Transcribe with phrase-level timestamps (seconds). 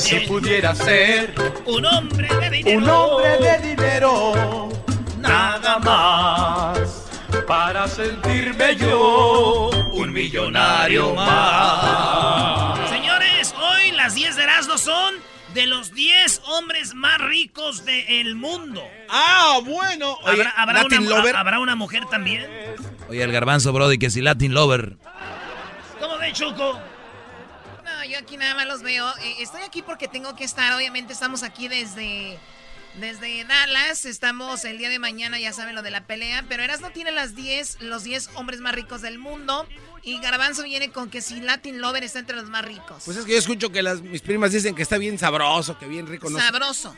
[0.00, 1.34] Si pudiera ser
[1.66, 4.68] un hombre de dinero, un hombre de dinero,
[5.18, 7.06] nada más
[7.46, 12.88] para sentirme yo un millonario más.
[12.88, 15.16] Señores, hoy las 10 de Erasmo son
[15.52, 18.82] de los 10 hombres más ricos del mundo.
[19.10, 20.14] Ah, bueno.
[20.22, 21.36] Oye, ¿Habrá, habrá Latin una, Lover.
[21.36, 22.46] ¿Habrá una mujer también?
[23.08, 24.96] Oye, el garbanzo, Brody, que si Latin Lover.
[26.00, 26.80] ¿Cómo ven, Choco?
[28.10, 29.08] Yo aquí nada más los veo.
[29.18, 30.72] Eh, estoy aquí porque tengo que estar.
[30.72, 32.40] Obviamente estamos aquí desde,
[32.96, 34.04] desde Dallas.
[34.04, 36.44] Estamos el día de mañana, ya saben lo de la pelea.
[36.48, 39.64] Pero Eras no tiene las 10, los 10 hombres más ricos del mundo.
[40.02, 43.04] Y Garbanzo viene con que si Latin Lover está entre los más ricos.
[43.04, 45.86] Pues es que yo escucho que las, mis primas dicen que está bien sabroso, que
[45.86, 46.28] bien rico.
[46.30, 46.38] No.
[46.40, 46.96] Sabroso.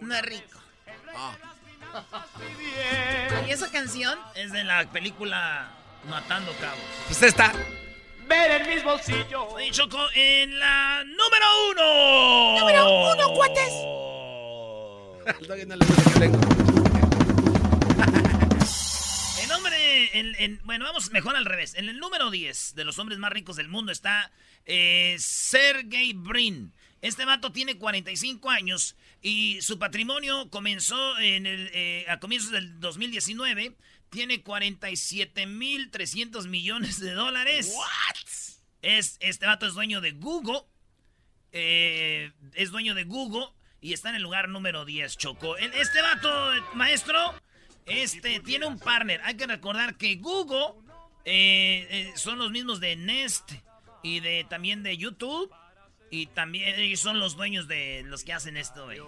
[0.00, 0.60] No es rico.
[3.48, 4.16] ¿Y esa canción?
[4.36, 5.72] Es de la película
[6.08, 6.78] Matando Cabos.
[7.08, 7.52] Pues está.
[8.30, 9.44] Ver en mis bolsillos.
[9.54, 12.60] Oye, Choco, en la número uno.
[12.60, 13.72] Número uno, cuates.
[19.42, 21.74] El hombre, en- en- bueno, vamos mejor al revés.
[21.74, 24.30] En el número 10 de los hombres más ricos del mundo está
[24.66, 26.72] eh, Sergey Brin.
[27.02, 32.78] Este vato tiene 45 años y su patrimonio comenzó en el, eh, a comienzos del
[32.78, 33.74] 2019.
[34.10, 37.72] Tiene 47.300 millones de dólares.
[38.82, 40.62] Es, este vato es dueño de Google.
[41.52, 43.46] eh, es dueño de Google
[43.80, 45.56] y está en el lugar número 10, Choco.
[45.56, 47.34] Este vato, maestro,
[47.86, 49.20] este tiene un partner.
[49.24, 50.74] Hay que recordar que Google
[51.24, 53.52] eh, eh, son los mismos de Nest
[54.02, 55.52] y de también de YouTube.
[56.12, 58.90] Y también ellos son los dueños de los que hacen esto.
[58.90, 59.00] ¿Eh?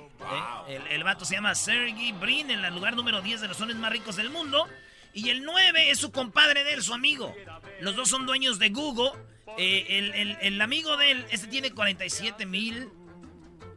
[0.69, 3.77] El, el vato se llama Sergey Brin, en el lugar número 10 de los hombres
[3.81, 4.69] más ricos del mundo.
[5.15, 7.35] Y el 9 es su compadre de él, su amigo.
[7.81, 9.11] Los dos son dueños de Google.
[9.59, 12.89] Eh, el, el- el amigo de él, este tiene 47 mil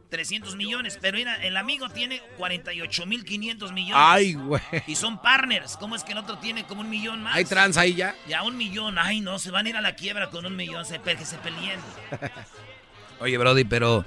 [0.08, 0.98] 300 millones.
[1.02, 3.96] Pero mira, el amigo tiene 48 mil 500 millones.
[4.06, 4.62] Ay, güey.
[4.86, 5.76] Y son partners.
[5.76, 7.34] ¿Cómo es que el otro tiene como un millón más?
[7.34, 8.14] Hay trans ahí ya.
[8.28, 8.96] Ya un millón.
[8.98, 10.86] Ay, no, se van a ir a la quiebra con un millón.
[10.86, 11.80] Se, que se peleen.
[13.20, 14.04] Oye, Brody, pero...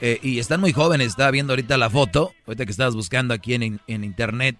[0.00, 3.54] eh, y están muy jóvenes, estaba viendo ahorita la foto, ahorita que estabas buscando aquí
[3.54, 4.56] en, en internet,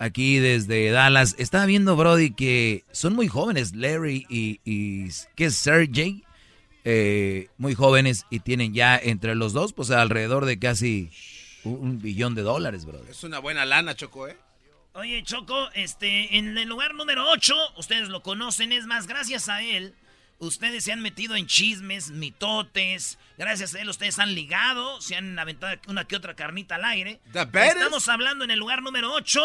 [0.00, 5.54] aquí desde Dallas, estaba viendo, Brody, que son muy jóvenes, Larry y, y ¿qué es
[5.54, 6.24] Sergey?
[6.84, 11.10] Eh, muy jóvenes y tienen ya entre los dos, pues alrededor de casi
[11.62, 13.10] un, un billón de dólares, Brody.
[13.10, 14.36] Es una buena lana, Choco, ¿eh?
[14.94, 19.62] Oye, Choco, este, en el lugar número 8, ustedes lo conocen, es más, gracias a
[19.62, 19.94] él,
[20.40, 25.38] ustedes se han metido en chismes, mitotes, gracias a él ustedes han ligado, se han
[25.38, 27.20] aventado una que otra carnita al aire.
[27.32, 29.40] Estamos hablando en el lugar número 8.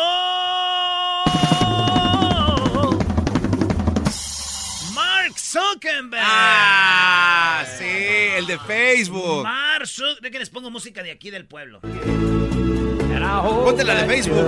[4.94, 6.24] Mark Zuckerberg.
[6.26, 9.44] Ah, sí, el de Facebook.
[9.44, 10.22] Mark Zuckerberg.
[10.22, 11.82] ¿De que les pongo música de aquí del pueblo?
[11.82, 14.46] Ponte la de Facebook.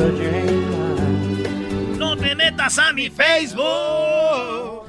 [1.97, 4.86] No te metas a mi Facebook.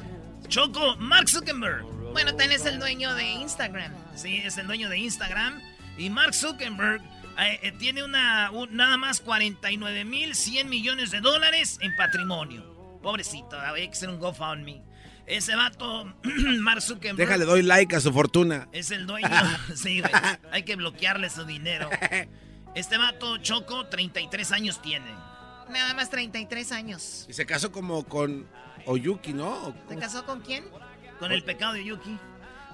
[0.49, 1.83] Choco, Mark Zuckerberg.
[2.11, 3.93] Bueno, también es el dueño de Instagram.
[4.15, 5.61] Sí, es el dueño de Instagram.
[5.97, 7.01] Y Mark Zuckerberg
[7.39, 12.99] eh, eh, tiene una, un- nada más 49 mil 100 millones de dólares en patrimonio.
[13.03, 14.81] Pobrecito, había que hacer un GoFundMe.
[15.27, 16.05] Ese vato,
[16.59, 18.67] Mark Zuckerberg, Déjale, doy like a su fortuna.
[18.71, 19.29] es el dueño.
[19.75, 20.11] sí, güey,
[20.51, 21.89] hay que bloquearle su dinero.
[22.73, 25.11] Este vato, Choco, 33 años tiene.
[25.69, 27.25] Nada más 33 años.
[27.29, 28.47] Y se casó como con
[28.89, 29.67] Oyuki, ¿no?
[29.67, 30.65] ¿O ¿Se casó con quién?
[31.19, 32.17] Con el pecado de Yuki.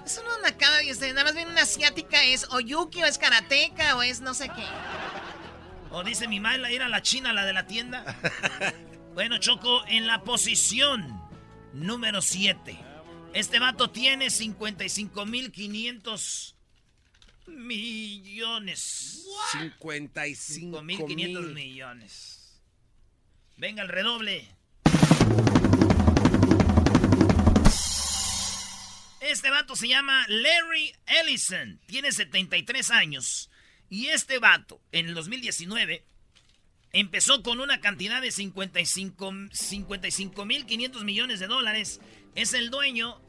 [0.06, 1.10] Eso no me acaba de usted.
[1.10, 4.48] Nada más bien una asiática es o Yuki o es karateca o es no sé
[4.48, 4.64] qué.
[5.90, 8.16] O dice mi madre, ir a la china, la de la tienda.
[9.14, 11.20] bueno, Choco, en la posición
[11.74, 12.78] número 7.
[13.34, 16.54] Este vato tiene 55.500
[17.48, 19.26] millones.
[19.52, 21.52] 55 5.500 mil.
[21.52, 22.62] millones.
[23.58, 24.48] Venga el redoble.
[29.20, 31.80] Este vato se llama Larry Ellison.
[31.86, 33.50] Tiene 73 años.
[33.88, 36.04] Y este vato, en el 2019,
[36.92, 42.00] empezó con una cantidad de 55 55.500 millones de dólares.
[42.34, 43.20] Es el dueño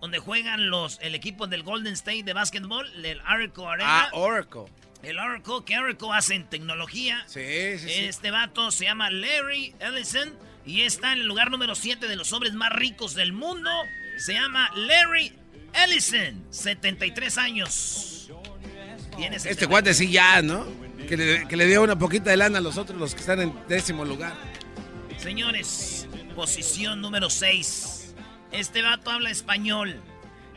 [0.00, 4.02] donde juegan los, el equipo del Golden State de básquetbol, el Oracle Arena.
[4.04, 4.64] Ah, Oracle.
[5.02, 7.24] El Oracle, que Oracle hacen tecnología.
[7.26, 8.04] Sí, sí, sí.
[8.04, 10.36] Este vato se llama Larry Ellison
[10.66, 13.70] y está en el lugar número 7 de los hombres más ricos del mundo.
[14.16, 15.32] Se llama Larry
[15.74, 18.30] Ellison, 73 años.
[19.16, 19.66] Tiene Este 70.
[19.70, 20.66] guante sí ya, ¿no?
[21.08, 23.40] Que le, que le dio una poquita de lana a los otros, los que están
[23.40, 24.34] en décimo lugar.
[25.18, 28.14] Señores, posición número 6.
[28.52, 30.00] Este vato habla español.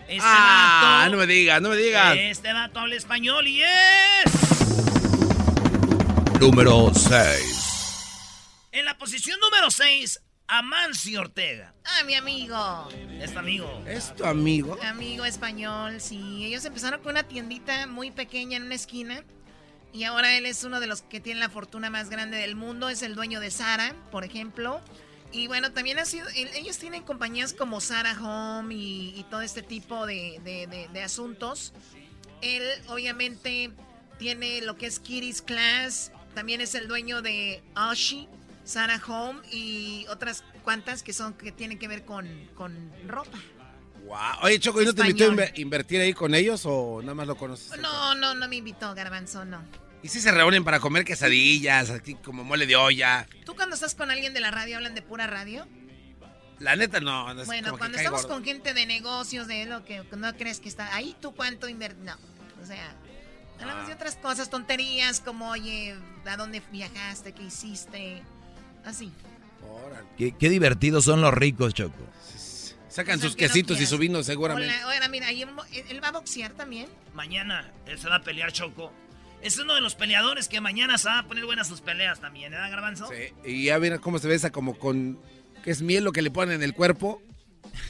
[0.07, 1.11] Este ah, vato.
[1.11, 2.15] no me digas, no me digas.
[2.17, 4.31] Este vato habla español y es.
[6.39, 7.61] Número 6.
[8.71, 11.73] En la posición número 6, Amancio Ortega.
[11.85, 12.87] Ah, mi amigo.
[13.19, 13.83] Este amigo.
[13.87, 14.77] ¿Es tu amigo?
[14.83, 16.45] Amigo español, sí.
[16.45, 19.23] Ellos empezaron con una tiendita muy pequeña en una esquina.
[19.91, 22.89] Y ahora él es uno de los que tiene la fortuna más grande del mundo.
[22.89, 24.81] Es el dueño de Sara, por ejemplo.
[25.31, 26.27] Y bueno, también ha sido.
[26.35, 30.87] el- Ellos tienen compañías como Sara Home y, y todo este tipo de, de- de-
[30.89, 31.73] de asuntos.
[32.41, 33.71] Él, obviamente,
[34.19, 36.11] tiene lo que es Kitty's Class.
[36.35, 38.27] También es el dueño de Oshi,
[38.65, 43.37] Sara Home y otras cuantas que son que tienen que ver con, con ropa.
[44.05, 44.17] Wow.
[44.43, 47.37] Oye, Choco, ¿y no te invitó a invertir ahí con ellos o nada más lo
[47.37, 47.79] conoces?
[47.79, 49.63] No, no, no me invitó, Garbanzo, no.
[50.03, 53.25] Y si se reúnen para comer quesadillas, así como mole de olla.
[53.45, 55.67] ¿Tú cuando estás con alguien de la radio hablan de pura radio?
[56.59, 57.33] La neta no.
[57.33, 58.35] no Bueno, cuando estamos gordo.
[58.35, 62.03] con gente de negocios, de lo que no crees que está ahí, ¿tú cuánto invertir?
[62.03, 62.15] No,
[62.61, 62.93] o sea,
[63.59, 63.95] hablamos de Ah.
[63.95, 65.95] otras cosas, tonterías como, oye,
[66.25, 67.33] ¿a dónde viajaste?
[67.33, 68.21] ¿Qué hiciste?
[68.85, 69.11] Así.
[69.85, 70.07] Órale.
[70.17, 72.05] Qué, qué divertidos son los ricos, Choco.
[72.87, 74.73] Sacan O sea, sus que no quesitos y su vino seguramente.
[74.73, 75.49] Hola, ahora mira, él,
[75.89, 76.87] él va a boxear también.
[77.13, 78.93] Mañana él se va a pelear, Choco.
[79.41, 82.51] Es uno de los peleadores que mañana se va a poner buenas sus peleas también,
[82.51, 83.09] ¿verdad, Garbanzo?
[83.09, 85.19] Sí, y ya mira cómo se besa como con...
[85.63, 87.21] que es miel lo que le ponen en el cuerpo.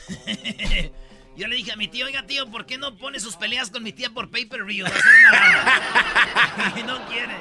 [1.38, 3.84] Yo le dije a mi tío, oiga tío, ¿por qué no pone sus peleas con
[3.84, 4.86] mi tía por pay-per-view?
[4.86, 5.12] Va a ser
[6.74, 7.36] una y no quiere.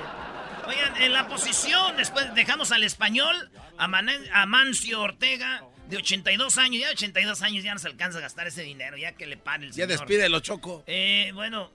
[0.67, 6.81] Oigan, en la posición, después dejamos al español, a, Mancio Ortega, de 82 años.
[6.81, 9.37] Ya de 82 años ya no se alcanza a gastar ese dinero, ya que le
[9.37, 9.89] pare el Ya señor.
[9.89, 10.85] despídelo, Choco.
[10.87, 11.71] Eh, bueno,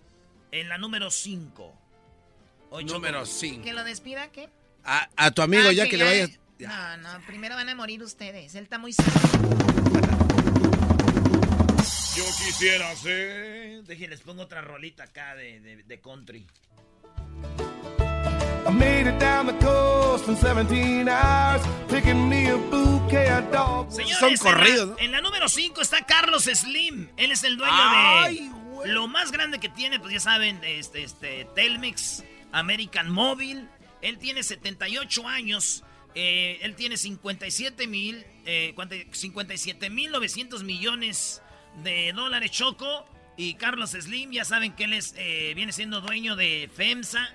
[0.52, 1.76] en la número 5.
[2.86, 3.64] Número 5.
[3.64, 4.50] ¿Que lo despida qué?
[4.84, 6.30] A, a tu amigo, Ah, ya que, le vayas...
[6.60, 8.54] No, no, primero van a morir ustedes.
[8.56, 8.92] Él está muy.
[12.16, 13.84] Yo quisiera ser.
[13.84, 16.46] Déjenles pongo otra rolita acá de, de- de country.
[18.70, 23.96] I made it down the coast in 17 hours, picking me a bouquet of dogs.
[23.96, 24.96] Señores, Son en la- corridos, ¿no?
[25.00, 27.10] En la, número 5 está Carlos Slim.
[27.18, 28.50] Él es el dueño Ay, de.
[28.70, 28.92] güey.
[28.92, 33.66] Lo más grande que tiene, pues ya saben, este, este, Telmex, American Mobile.
[34.02, 35.84] Él tiene 78 años.
[36.16, 38.74] eh, él tiene 57 mil, eh,
[39.12, 41.42] 57 mil 900 millones
[41.84, 43.06] de dólares choco.
[43.38, 47.30] Y Carlos Slim, ya saben que él es, eh, viene siendo dueño de FEMSA,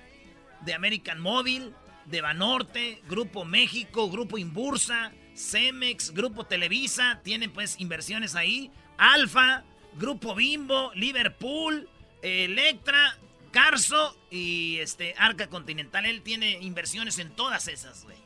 [0.65, 1.71] de American Mobile,
[2.05, 9.63] de Banorte, Grupo México, Grupo Inbursa, Cemex, Grupo Televisa, tienen pues inversiones ahí, Alfa,
[9.97, 11.89] Grupo Bimbo, Liverpool,
[12.21, 13.17] Electra,
[13.51, 16.05] Carso y este Arca Continental.
[16.05, 18.17] Él tiene inversiones en todas esas, güey.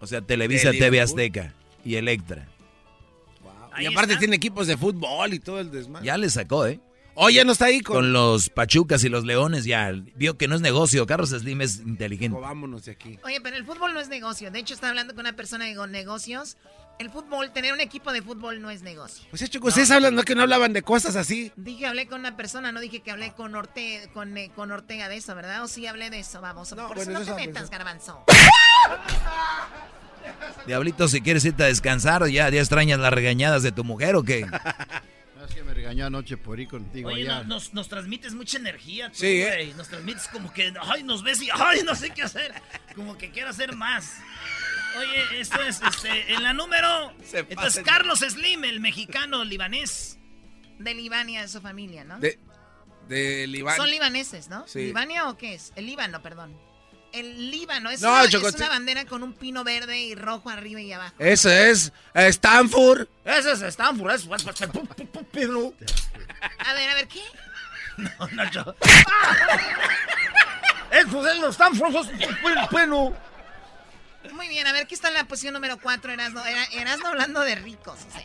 [0.00, 1.00] O sea, Televisa, TV.
[1.00, 1.54] Azteca
[1.84, 2.48] y Electra.
[3.78, 4.18] Y aparte está.
[4.18, 6.06] tiene equipos de fútbol y todo el desmadre.
[6.06, 6.80] Ya le sacó, ¿eh?
[7.14, 7.96] Oye, no está ahí con...
[7.96, 11.06] Con los Pachucas y los Leones ya vio que no es negocio.
[11.06, 12.38] Carlos Slim es inteligente.
[12.38, 13.18] Vámonos de aquí.
[13.24, 14.50] Oye, pero el fútbol no es negocio.
[14.50, 16.56] De hecho, estaba hablando con una persona de negocios.
[16.98, 19.24] El fútbol, tener un equipo de fútbol no es negocio.
[19.30, 21.52] Pues Choco, ustedes hablan, no que no hablaban de cosas así.
[21.56, 25.08] Dije, hablé con una persona, no dije que hablé con, Orte, con, eh, con Ortega
[25.08, 25.64] de eso, ¿verdad?
[25.64, 26.70] O sí hablé de eso, vamos.
[26.72, 28.24] No, Por bueno, eso no eso- te metas, eso- garbanzo.
[30.66, 34.22] Diablito, si quieres irte a descansar, ya, ya extrañas las regañadas de tu mujer o
[34.22, 34.46] qué?
[35.54, 37.42] Que me regañó anoche por ir contigo Oye, allá.
[37.42, 39.46] no- nos, nos transmites mucha energía, tú, Sí, ¿eh?
[39.46, 39.74] güey.
[39.74, 42.52] Nos transmites como que, ay, nos ves y, ay, no sé qué hacer.
[42.94, 44.16] Como que quiero hacer más.
[44.98, 47.12] Oye, esto es, este, en la número...
[47.24, 47.84] Se Entonces, pasen.
[47.84, 50.18] Carlos Slim, el mexicano libanés.
[50.78, 52.18] De Libania, su familia, ¿no?
[52.18, 52.38] De,
[53.08, 53.76] de Libán.
[53.76, 54.66] Son libaneses, ¿no?
[54.66, 54.80] Sí.
[54.86, 55.72] ¿Libania o qué es?
[55.76, 56.58] El Líbano, perdón.
[57.12, 60.14] El Líbano es, No, una, Choco, es una te- bandera con un pino verde y
[60.14, 61.14] rojo arriba y abajo.
[61.18, 63.06] Eso es Stanford.
[63.24, 64.26] Ese es Stanford, es...
[64.26, 64.36] A
[66.74, 67.22] ver, a ver, ¿qué?
[67.98, 68.74] No, no, yo...
[70.90, 71.94] Eso es los Stanford,
[72.70, 73.14] bueno.
[74.32, 76.42] Muy bien, a ver, ¿qué está en la posición número 4, Erasno?
[76.46, 77.98] Era- Erasno hablando de ricos.
[78.08, 78.22] o sea.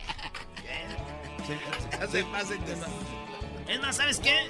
[2.10, 2.62] Se pasen.
[3.68, 4.48] Es más, ¿sabes qué?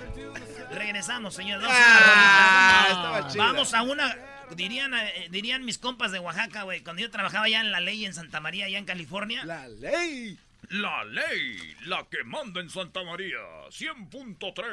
[0.70, 1.60] Regresamos, señor.
[1.62, 3.44] Vamos, Ah, chida.
[3.44, 4.14] Vamos a una.
[4.56, 6.82] Dirían, eh, dirían mis compas de Oaxaca, güey.
[6.82, 9.44] Cuando yo trabajaba allá en la ley en Santa María, allá en California.
[9.44, 10.38] La ley.
[10.70, 13.38] La ley, la que manda en Santa María,
[13.70, 14.64] 100.3.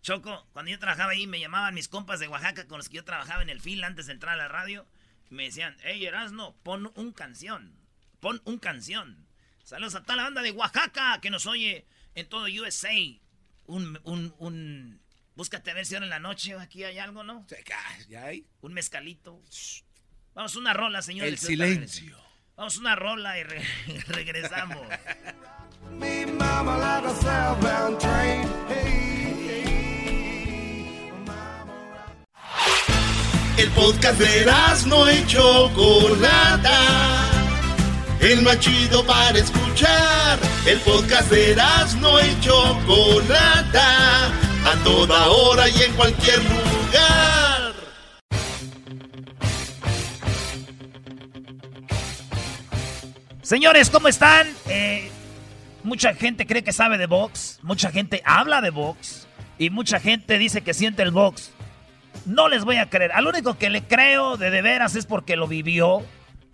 [0.00, 3.04] Choco, cuando yo trabajaba ahí, me llamaban mis compas de Oaxaca con los que yo
[3.04, 4.86] trabajaba en el fil antes de entrar a la radio.
[5.30, 7.74] Me decían, hey Erasno, pon un canción.
[8.20, 9.26] Pon un canción.
[9.64, 11.84] Saludos a toda la banda de Oaxaca que nos oye
[12.14, 12.94] en todo USA.
[13.66, 15.00] Un, un, un.
[15.38, 17.46] Búscate a ver si ahora en la noche aquí hay algo, ¿no?
[18.08, 18.44] ¿Ya hay?
[18.60, 19.40] Un mezcalito.
[20.34, 21.30] Vamos una rola, señores.
[21.30, 22.18] El silencio.
[22.56, 23.62] Vamos una rola y, re
[24.08, 24.84] regresamos.
[33.58, 34.44] El podcast de
[34.88, 36.80] no y Chocolata.
[38.20, 40.40] El más chido para escuchar.
[40.66, 41.54] El podcast de
[42.00, 44.47] no y Chocolata.
[44.68, 47.72] A toda hora y en cualquier lugar.
[53.40, 54.46] Señores, ¿cómo están?
[54.68, 55.10] Eh,
[55.84, 60.36] mucha gente cree que sabe de box, mucha gente habla de box y mucha gente
[60.36, 61.50] dice que siente el box.
[62.26, 63.12] No les voy a creer.
[63.12, 66.02] Al único que le creo de de veras es porque lo vivió,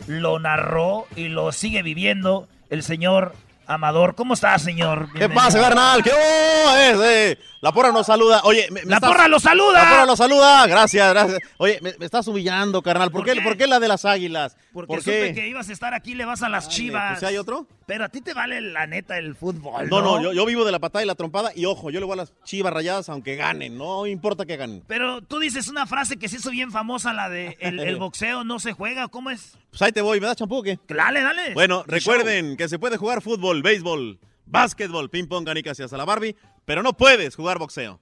[0.06, 3.34] lo narró y lo sigue viviendo el señor
[3.66, 4.14] Amador.
[4.14, 5.08] ¿Cómo está, señor?
[5.12, 6.02] ¿Qué pasa, carnal?
[6.02, 8.40] ¿Qué oh, La porra nos saluda.
[8.44, 9.82] Oye, me, la porra lo saluda.
[9.82, 10.66] La porra lo saluda.
[10.66, 11.38] Gracias, gracias.
[11.58, 13.10] Oye, me, estás humillando, carnal.
[13.10, 13.40] ¿Por, qué?
[13.40, 14.56] ¿Por qué la de las águilas?
[14.74, 17.20] Porque ¿Por supe que ibas a estar aquí, le vas a las chivas.
[17.20, 17.68] Pues, ¿hay otro?
[17.86, 19.88] Pero a ti te vale la neta el fútbol.
[19.88, 21.52] No, no, no, yo, vivo de la patada y la trompada.
[21.54, 23.78] Y ojo, yo le voy a las chivas rayadas aunque ganen.
[23.78, 24.82] No importa que ganen.
[24.88, 28.58] Pero tú dices una frase que se hizo bien famosa, la de el, boxeo no
[28.58, 29.06] se juega.
[29.06, 29.56] ¿Cómo es?
[29.70, 30.20] Pues ahí te voy.
[30.20, 30.80] ¿Me das champú o qué?
[30.88, 31.54] Dale, dale.
[31.54, 36.04] Bueno, recuerden que se puede jugar fútbol, béisbol, básquetbol, ping pong, canicas y hasta la
[36.04, 38.00] Barbie, pero no puedes jugar boxeo.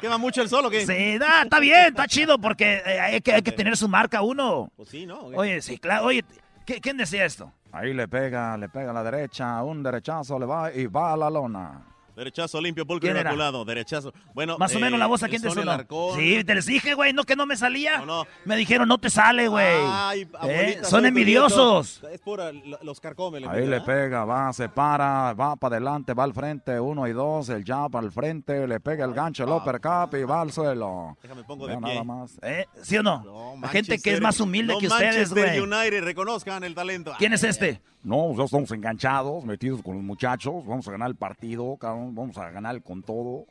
[0.00, 0.86] ¿Quema mucho el solo qué?
[0.86, 4.22] Sí, da, está bien, está chido porque eh, hay, que, hay que tener su marca
[4.22, 4.70] uno.
[4.76, 5.20] Pues sí, ¿no?
[5.20, 6.06] Oye, sí, claro.
[6.06, 6.24] Oye,
[6.64, 7.52] ¿quién decía esto?
[7.72, 11.16] Ahí le pega, le pega a la derecha, un derechazo le va y va a
[11.16, 11.89] la lona.
[12.16, 13.64] Derechazo limpio, pulcro inmaculado.
[13.64, 14.12] Derechazo.
[14.34, 15.78] Bueno, más o menos la voz a quién te sonó.
[16.16, 17.98] Sí, te les dije, güey, no que no me salía.
[17.98, 18.26] No, no.
[18.44, 19.76] Me dijeron, no te sale, güey.
[19.86, 20.80] Ay, ¿Eh?
[20.82, 22.02] Son envidiosos.
[22.10, 22.52] Es pura
[22.82, 23.46] los carcomes.
[23.46, 27.48] Ahí le pega, va, se para, va para adelante, va al frente, uno y dos,
[27.48, 31.16] el jab al frente, le pega el gancho, el uppercut y va al suelo.
[31.22, 31.80] Déjame pongo de pie.
[31.80, 32.38] nada más.
[32.42, 32.66] ¿Eh?
[32.82, 33.56] ¿Sí o no?
[33.60, 35.60] la gente que es más humilde que ustedes, güey.
[35.60, 37.12] United, reconozcan el talento.
[37.18, 37.80] ¿Quién es este?
[38.02, 40.64] No, nosotros estamos enganchados, metidos con los muchachos.
[40.66, 41.99] Vamos a ganar el partido, cabrón.
[42.12, 43.46] Vamos a ganar con todo.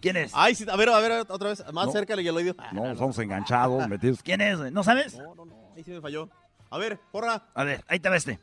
[0.00, 0.32] ¿Quién es?
[0.34, 1.62] Ay, sí, a ver, a ver, otra vez.
[1.72, 2.40] Más cerca le lo
[2.72, 4.22] No, estamos enganchados, metidos.
[4.22, 4.58] ¿Quién es?
[4.72, 5.18] ¿No sabes?
[5.18, 5.72] No, no, no.
[5.76, 6.28] Ahí sí me falló.
[6.70, 7.48] A ver, porra.
[7.54, 8.38] A ver, ahí te va este.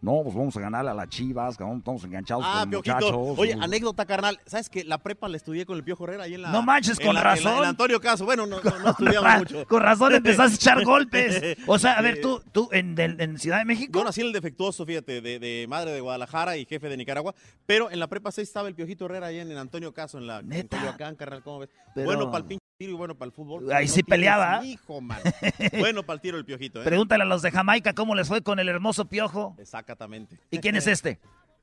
[0.00, 3.12] No, pues vamos a ganar a las chivas, cabrón, estamos enganchados ah, con muchachos.
[3.38, 4.38] Oye, anécdota, carnal.
[4.46, 6.50] ¿Sabes que la prepa la estudié con el Piojo Herrera ahí en la...
[6.50, 7.58] No manches, con razón.
[7.58, 8.24] En, Antonio Caso.
[8.24, 9.66] Bueno, no, no, estudiamos mucho.
[9.66, 11.58] Con razón empezaste a echar golpes.
[11.66, 13.98] O sea, a ver, tú, tú en, en Ciudad de México...
[13.98, 17.34] Yo nací en el defectuoso, fíjate, de, de, madre de Guadalajara y jefe de Nicaragua,
[17.64, 20.42] pero en la prepa 6 estaba el Piojito Herrera ahí en, Antonio Caso, en la...
[20.42, 20.96] ¿Neta?
[20.98, 21.70] En carnal, ¿cómo ves?
[21.94, 23.72] Bueno, pinche tiro y bueno para el fútbol.
[23.72, 24.64] Ahí sí peleaba.
[24.64, 25.00] Hijo,
[25.78, 26.84] bueno para el tiro el Piojito, ¿eh?
[26.84, 29.56] Pregúntale a los de Jamaica cómo les fue con el hermoso Piojo.
[29.58, 30.38] Exactamente.
[30.50, 31.20] ¿Y quién es este?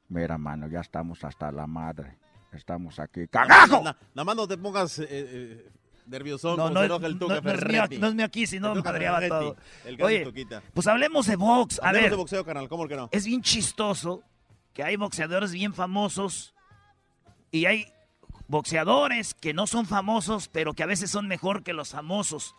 [0.09, 2.17] Mira, mano, ya estamos hasta la madre.
[2.51, 3.27] Estamos aquí.
[3.27, 3.83] ¡Cagajo!
[3.83, 5.69] Nada más no te pongas eh, eh,
[6.05, 6.55] nervioso.
[6.55, 9.55] No, no, no, no, es mío aquí, sino madreaba todo.
[10.01, 10.31] Oye,
[10.73, 11.79] pues hablemos de box.
[11.81, 13.09] A hablemos ver, de boxeo, canal, ¿cómo que no?
[13.11, 14.21] Es bien chistoso
[14.71, 16.53] que hay boxeadores bien famosos
[17.49, 17.87] y hay
[18.53, 22.55] boxeadores que no son famosos, pero que a veces son mejor que los famosos.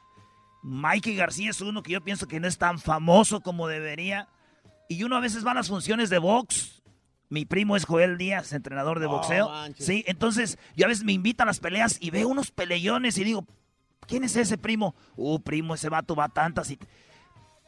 [0.63, 4.29] Mikey García es uno que yo pienso que no es tan famoso como debería.
[4.89, 6.83] Y uno a veces va a las funciones de box.
[7.31, 9.51] Mi primo es Joel Díaz, entrenador de boxeo.
[9.79, 13.25] sí, entonces yo a veces me invita a las peleas y veo unos peleones y
[13.25, 13.47] digo,
[14.07, 14.95] ¿quién es ese primo?
[15.17, 16.79] Uh, primo, ese vato va tantas y...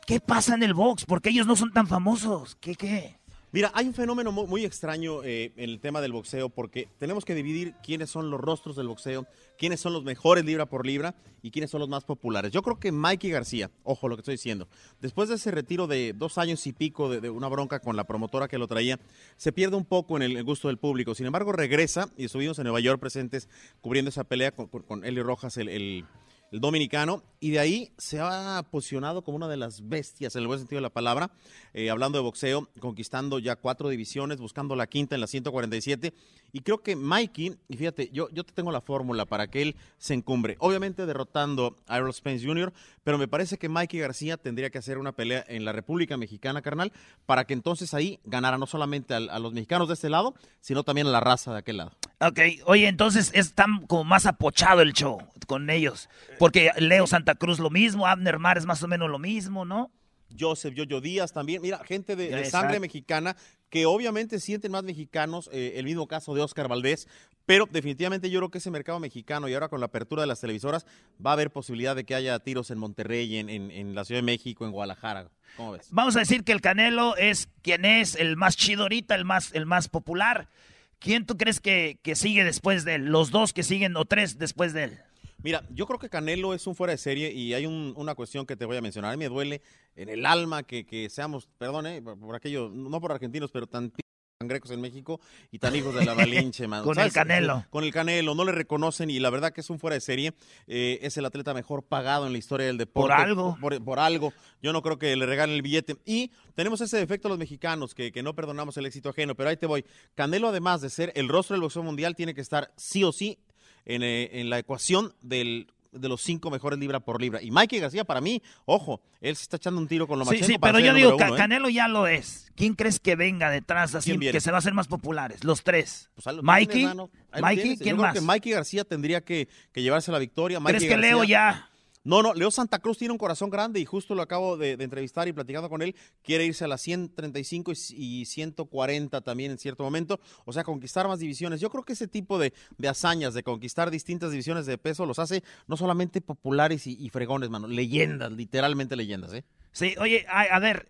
[0.07, 1.05] ¿Qué pasa en el box?
[1.05, 2.57] Porque ellos no son tan famosos.
[2.61, 3.16] ¿Qué qué?
[3.57, 7.35] Mira, hay un fenómeno muy, extraño eh, en el tema del boxeo porque tenemos que
[7.35, 11.51] dividir quiénes son los rostros del boxeo, quiénes son los mejores libra por libra y
[11.53, 12.53] quiénes son los más populares.
[12.53, 14.69] Yo creo que Mikey García, ojo lo que estoy diciendo,
[15.01, 18.47] después de ese retiro de dos años y pico de, una bronca con la promotora
[18.47, 19.01] que lo traía,
[19.39, 21.15] se pierde un poco en el, gusto del público.
[21.15, 23.49] Sin embargo, regresa y estuvimos en Nueva York presentes
[23.81, 26.05] cubriendo esa pelea con, con, Eli Rojas, el el
[26.53, 30.59] dominicano, y de ahí se ha posicionado como una de las bestias, en el buen
[30.59, 31.31] sentido de la palabra,
[31.75, 36.15] eh, hablando de boxeo, conquistando ya cuatro divisiones, buscando la quinta en la 147,
[36.53, 39.77] y creo que Mikey, y fíjate, yo, yo te tengo la fórmula para que él
[39.99, 42.73] se encumbre, obviamente derrotando a Errol Spence Jr.,
[43.05, 46.63] pero me parece que Mikey García tendría que hacer una pelea en la República Mexicana,
[46.63, 46.93] carnal,
[47.27, 51.07] para que entonces ahí ganara no solamente a los mexicanos de este lado, sino también
[51.07, 51.93] a la raza de aquel lado.
[52.21, 56.09] Ok, oye, entonces es tan como más apochado el show con ellos.
[56.39, 59.91] Porque Leo Santa Cruz lo mismo, Abner Mar es más o menos lo mismo, ¿no?
[60.39, 61.63] Joseph Yoyo Díaz también.
[61.63, 63.37] Mira, gente de, sangre mexicana
[63.71, 67.07] que obviamente sienten más mexicanos, eh, el mismo caso de Oscar Valdés,
[67.45, 70.41] pero definitivamente yo creo que ese mercado mexicano y ahora con la apertura de las
[70.41, 70.85] televisoras
[71.25, 74.19] va a haber posibilidad de que haya tiros en Monterrey, en, en- en la Ciudad
[74.21, 75.29] de México, en Guadalajara.
[75.57, 75.89] ¿Cómo ves?
[75.91, 79.53] Vamos a decir que el Canelo es quien es el más chido ahorita, el más,
[79.55, 80.49] el más popular.
[80.99, 83.07] ¿Quién tú crees que, que sigue después de él?
[83.07, 84.99] Los dos que siguen o tres después de él.
[85.43, 88.47] Mira, yo creo que Canelo es un fuera de serie y hay un- una cuestión
[88.47, 89.13] que te voy a mencionar.
[89.13, 89.61] A mí me duele
[89.95, 93.67] en el alma que, que seamos, perdón, eh, por, por aquello, no por argentinos, pero
[93.67, 93.93] tan
[94.39, 95.19] cangrecos en México
[95.51, 96.85] y tan hijos de la Malinche, man.
[96.85, 97.65] Con el Canelo.
[97.71, 100.35] Con el Canelo, no le reconocen y la verdad que es un fuera de serie.
[100.67, 103.15] Eh, es el atleta mejor pagado en la historia del deporte.
[103.15, 103.57] Por algo.
[103.59, 104.35] Por, por algo.
[104.63, 105.97] Yo no creo que le regalen el billete.
[106.05, 109.57] Y tenemos ese defecto los mexicanos, que, que no perdonamos el éxito ajeno, pero ahí
[109.57, 109.87] te voy.
[110.15, 113.39] Canelo, además de ser el rostro del boxeo mundial, tiene que estar sí o sí
[113.87, 117.43] en, eh, en la ecuación del, de los cinco mejores libra por libra.
[117.43, 120.43] Y Mikey García, para mí, ojo, él se está echando un tiro con lo Sí,
[120.43, 121.37] sí, pero yo digo, uno, ¿eh?
[121.37, 122.51] Canelo ya lo es.
[122.55, 125.45] ¿Quién crees que venga detrás así, que se va a hacer más populares?
[125.45, 126.11] Los tres.
[126.15, 126.97] Pues lo Mikey, tienes,
[127.41, 127.77] Mikey.
[127.77, 128.15] ¿quién Yo creo más?
[128.15, 130.61] que Mikey García tendría que, que llevarse la victoria.
[130.61, 131.69] ¿Crees que Leo ya?
[132.07, 135.27] No, no, Leo Santa Cruz tiene un corazón grande y justo lo acabo de, entrevistar
[135.27, 135.97] y platicando con él.
[136.23, 140.21] Quiere irse a las 135 y, y 140 también en cierto momento.
[140.45, 141.61] O sea, conquistar más divisiones.
[141.61, 145.19] Yo creo que ese tipo de, de hazañas, de conquistar distintas divisiones de peso, los
[145.19, 147.67] hace no solamente populares y, y fregones, mano.
[147.67, 149.45] Leyendas, literalmente leyendas, ¿eh?
[149.73, 150.89] Sí, oye, a, a ver,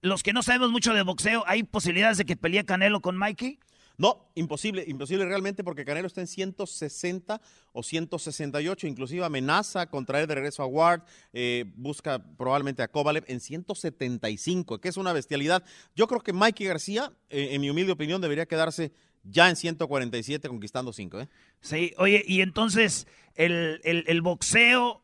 [0.00, 3.60] los que no sabemos mucho de boxeo, ¿hay posibilidades de que pelee Canelo con Mikey?
[3.98, 7.40] No, imposible, imposible realmente porque Canelo está en 160
[7.72, 13.24] o 168, inclusive amenaza con traer de regreso a Ward, eh, busca probablemente a Kovalev
[13.26, 15.64] en 175, que es una bestialidad.
[15.94, 18.92] Yo creo que Mikey García, eh, en mi humilde opinión, debería quedarse
[19.24, 21.28] ya en 147 conquistando 5, ¿eh?
[21.60, 25.02] Sí, oye, y entonces el, boxeo,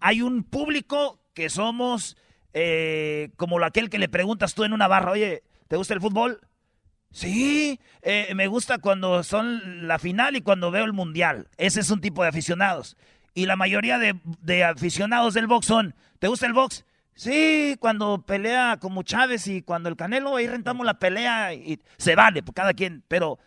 [0.00, 2.16] hay un público que somos
[2.52, 6.40] eh, como aquel que le preguntas tú en una barra, oye, ¿te gusta el fútbol?
[7.12, 11.48] Sí, eh, me gusta cuando son la final y cuando veo el mundial.
[11.58, 12.96] Ese es un tipo de aficionados.
[13.34, 16.84] Y la mayoría de, aficionados del box son, ¿te gusta el box?
[17.14, 22.14] Sí, cuando pelea como Chávez y cuando el Canelo, ahí rentamos la pelea y se
[22.14, 23.04] vale, por cada quien.
[23.08, 23.38] Pero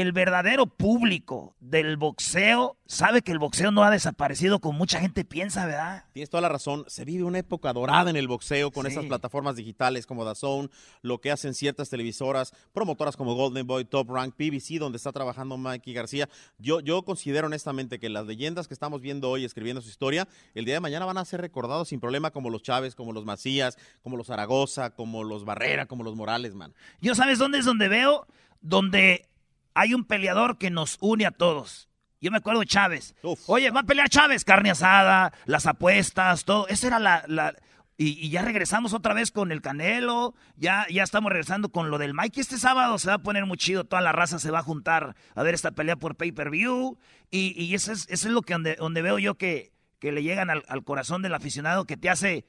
[0.00, 5.24] el verdadero público del boxeo sabe que el boxeo no ha desaparecido como mucha gente
[5.24, 6.06] piensa, ¿verdad?
[6.12, 6.84] Tienes toda la razón.
[6.88, 8.90] Se vive una época dorada en el boxeo con Sí.
[8.90, 10.68] esas plataformas digitales como DAZN,
[11.02, 15.56] lo que hacen ciertas televisoras, promotoras como Golden Boy, Top Rank, PBC, donde está trabajando
[15.56, 16.28] Mikey García.
[16.58, 20.64] Yo, yo considero honestamente que las leyendas que estamos viendo hoy escribiendo su historia, el
[20.64, 23.78] día de mañana van a ser recordados sin problema como los Chávez, como los Macías,
[24.02, 26.74] como los Zaragoza, como los Barrera, como los Morales, man.
[27.00, 28.26] Yo sabes dónde es donde veo,
[28.60, 29.28] donde
[29.74, 31.88] hay un peleador que nos une a todos.
[32.20, 33.14] Yo me acuerdo de Chávez.
[33.48, 36.66] Oye, va a pelear Chávez, carne asada, las apuestas, todo.
[36.68, 37.24] Esa era la...
[37.26, 37.54] la-
[37.96, 41.98] y, y ya regresamos otra vez con el Canelo, ya, ya estamos regresando con lo
[41.98, 42.40] del Mike.
[42.40, 45.14] Este sábado se va a poner muy chido, toda la raza se va a juntar
[45.36, 46.98] a ver esta pelea por pay-per-view.
[47.30, 50.24] Y, y eso, es, eso es lo que donde, donde veo yo que, que le
[50.24, 52.44] llegan al, al corazón del aficionado, que te hace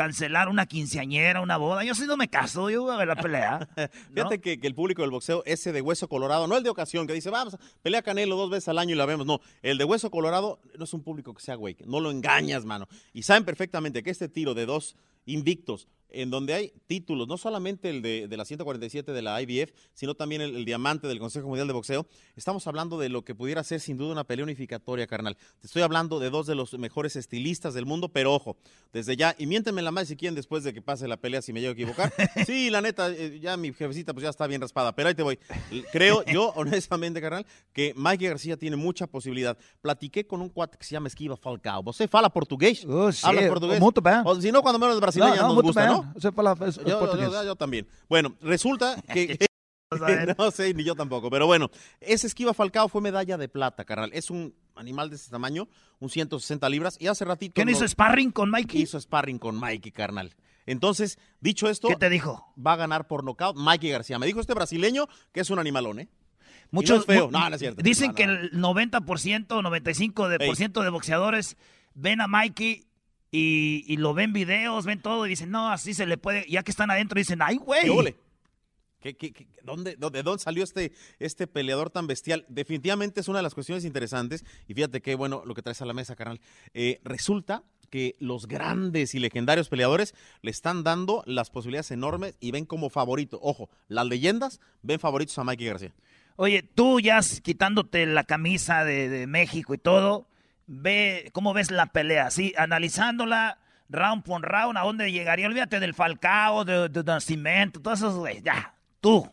[0.00, 1.84] cancelar una quinceañera, una boda.
[1.84, 3.68] Yo sí no me caso, yo voy a ver la pelea.
[4.14, 7.06] Fíjate que, que el público del boxeo, ese de hueso colorado, no el de ocasión,
[7.06, 9.26] que dice, vamos, pelea Canelo dos veces al año y la vemos.
[9.26, 12.64] No, el de hueso colorado no es un público que sea güey, no lo engañas,
[12.64, 12.88] mano.
[13.12, 17.90] Y saben perfectamente que este tiro de dos invictos, en donde hay títulos, no solamente
[17.90, 21.48] el de, de la 147 de la IBF, sino también el, el diamante del Consejo
[21.48, 25.06] Mundial de Boxeo, estamos hablando de lo que pudiera ser sin duda una pelea unificatoria,
[25.06, 25.36] carnal.
[25.60, 28.56] Te estoy hablando de dos de los mejores estilistas del mundo, pero ojo,
[28.92, 31.52] desde ya, y miéntenme la madre si quieren después de que pase la pelea, si
[31.52, 32.12] me llego a equivocar.
[32.46, 35.22] Sí, la neta, eh, ya mi jefecita pues ya está bien raspada, pero ahí te
[35.22, 35.38] voy.
[35.92, 39.56] Creo yo, honestamente, carnal, que Mike García tiene mucha posibilidad.
[39.80, 41.82] Platiqué con un cuate que se llama Esquiva Falcao.
[41.82, 42.80] ¿Você fala portugués?
[42.80, 42.86] sí,
[43.22, 43.80] ¿Hablas portugués?
[44.24, 45.90] O si no, cuando menos brasileñas No, no, nos gusta, bem.
[45.90, 45.99] ¿no?
[46.14, 47.30] Es- Yo, yo- portugués.
[47.30, 47.86] yo- yo también.
[48.08, 49.38] Bueno, resulta que...
[50.38, 51.30] no sé, ni yo tampoco.
[51.30, 51.68] Pero bueno,
[52.00, 54.10] ese esquiva Falcao fue medalla de plata, carnal.
[54.12, 56.96] Es un animal de ese tamaño, un 160 libras.
[57.00, 57.54] Y hace ratito...
[57.54, 58.82] ¿Quién hizo sparring con Mikey?
[58.82, 60.34] Hizo sparring con Mikey, carnal.
[60.66, 61.88] Entonces, dicho esto...
[61.88, 62.52] ¿Qué te dijo?
[62.64, 64.18] Va a ganar por nocaut Mikey García.
[64.20, 66.08] Me dijo este brasileño que es un animalón, ¿eh?
[66.70, 67.30] Muchos, no es feo.
[67.32, 67.82] No, no es cierto.
[67.82, 71.56] Dicen No, no, que el 90% o 95% de, por ciento de boxeadores
[71.94, 72.86] ven a Mikey
[73.30, 76.46] y, y lo ven videos, ven todo y dicen, no, así se le puede.
[76.48, 78.14] Ya que están adentro dicen, ay, güey.
[79.00, 79.16] ¿Qué?
[79.16, 82.44] ¿Qué- qué- dónde, dónde- ¿De dónde salió este, este peleador tan bestial?
[82.48, 84.44] Definitivamente es una de las cuestiones interesantes.
[84.68, 86.40] Y fíjate qué bueno lo que traes a la mesa, carnal.
[86.74, 92.50] Eh, resulta que los grandes y legendarios peleadores le están dando las posibilidades enormes y
[92.50, 93.38] ven como favorito.
[93.42, 95.94] Ojo, las leyendas ven favoritos a Mikey García.
[96.36, 100.26] Oye, tú ya quitándote la camisa de, de México y todo,
[100.70, 105.48] ve cómo ves la pelea, así, analizándola, round por round, ¿a dónde llegaría?
[105.48, 108.40] Olvídate del Falcao, de, de, Nacimiento, todos esos, güey.
[108.42, 109.28] Ya, tú.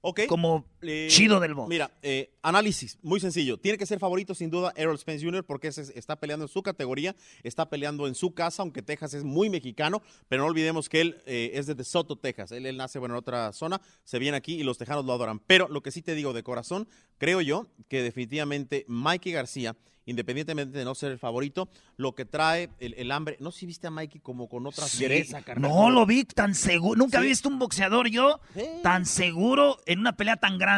[0.00, 0.22] Ok.
[0.26, 1.68] Como Eh, chido del box.
[1.68, 3.58] Mira, eh, análisis, muy sencillo.
[3.58, 5.44] Tiene que ser favorito sin duda Errol Spence Jr.
[5.44, 9.24] porque ese está peleando en su categoría, está peleando en su casa, aunque Texas es
[9.24, 12.52] muy mexicano, pero no olvidemos que él eh, es de DeSoto, Texas.
[12.52, 15.38] Él, él nace bueno, en otra zona, se viene aquí y los tejanos lo adoran.
[15.40, 16.88] Pero lo que sí te digo de corazón,
[17.18, 22.70] creo yo que definitivamente Mikey García, independientemente de no ser el favorito, lo que trae
[22.80, 24.98] el, el hambre, no sé si viste a Mikey como con otras Sí.
[24.98, 25.70] fiereza, carnal.
[25.70, 26.98] No lo vi tan seguro.
[26.98, 27.24] Nunca Sí.
[27.24, 28.40] he visto un boxeador yo
[28.82, 30.69] tan seguro en una pelea tan grande.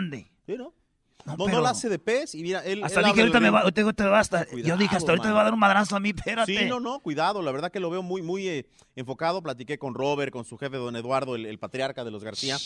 [0.46, 0.72] Sí, ¿no?
[1.24, 2.82] No, No, pero- no la hace de pez y mira, él...
[2.82, 5.42] Hasta él dije, ahorita me, va, va hasta- Yo Cuidado, dije, hasta ahorita me va
[5.42, 6.58] a dar un madrazo a mí, espérate.
[6.58, 7.42] Sí, no, no, cuidado.
[7.42, 9.40] La verdad que lo veo muy, muy eh, enfocado.
[9.40, 12.56] Platiqué con Robert, con su jefe, don Eduardo, el, el patriarca de los García,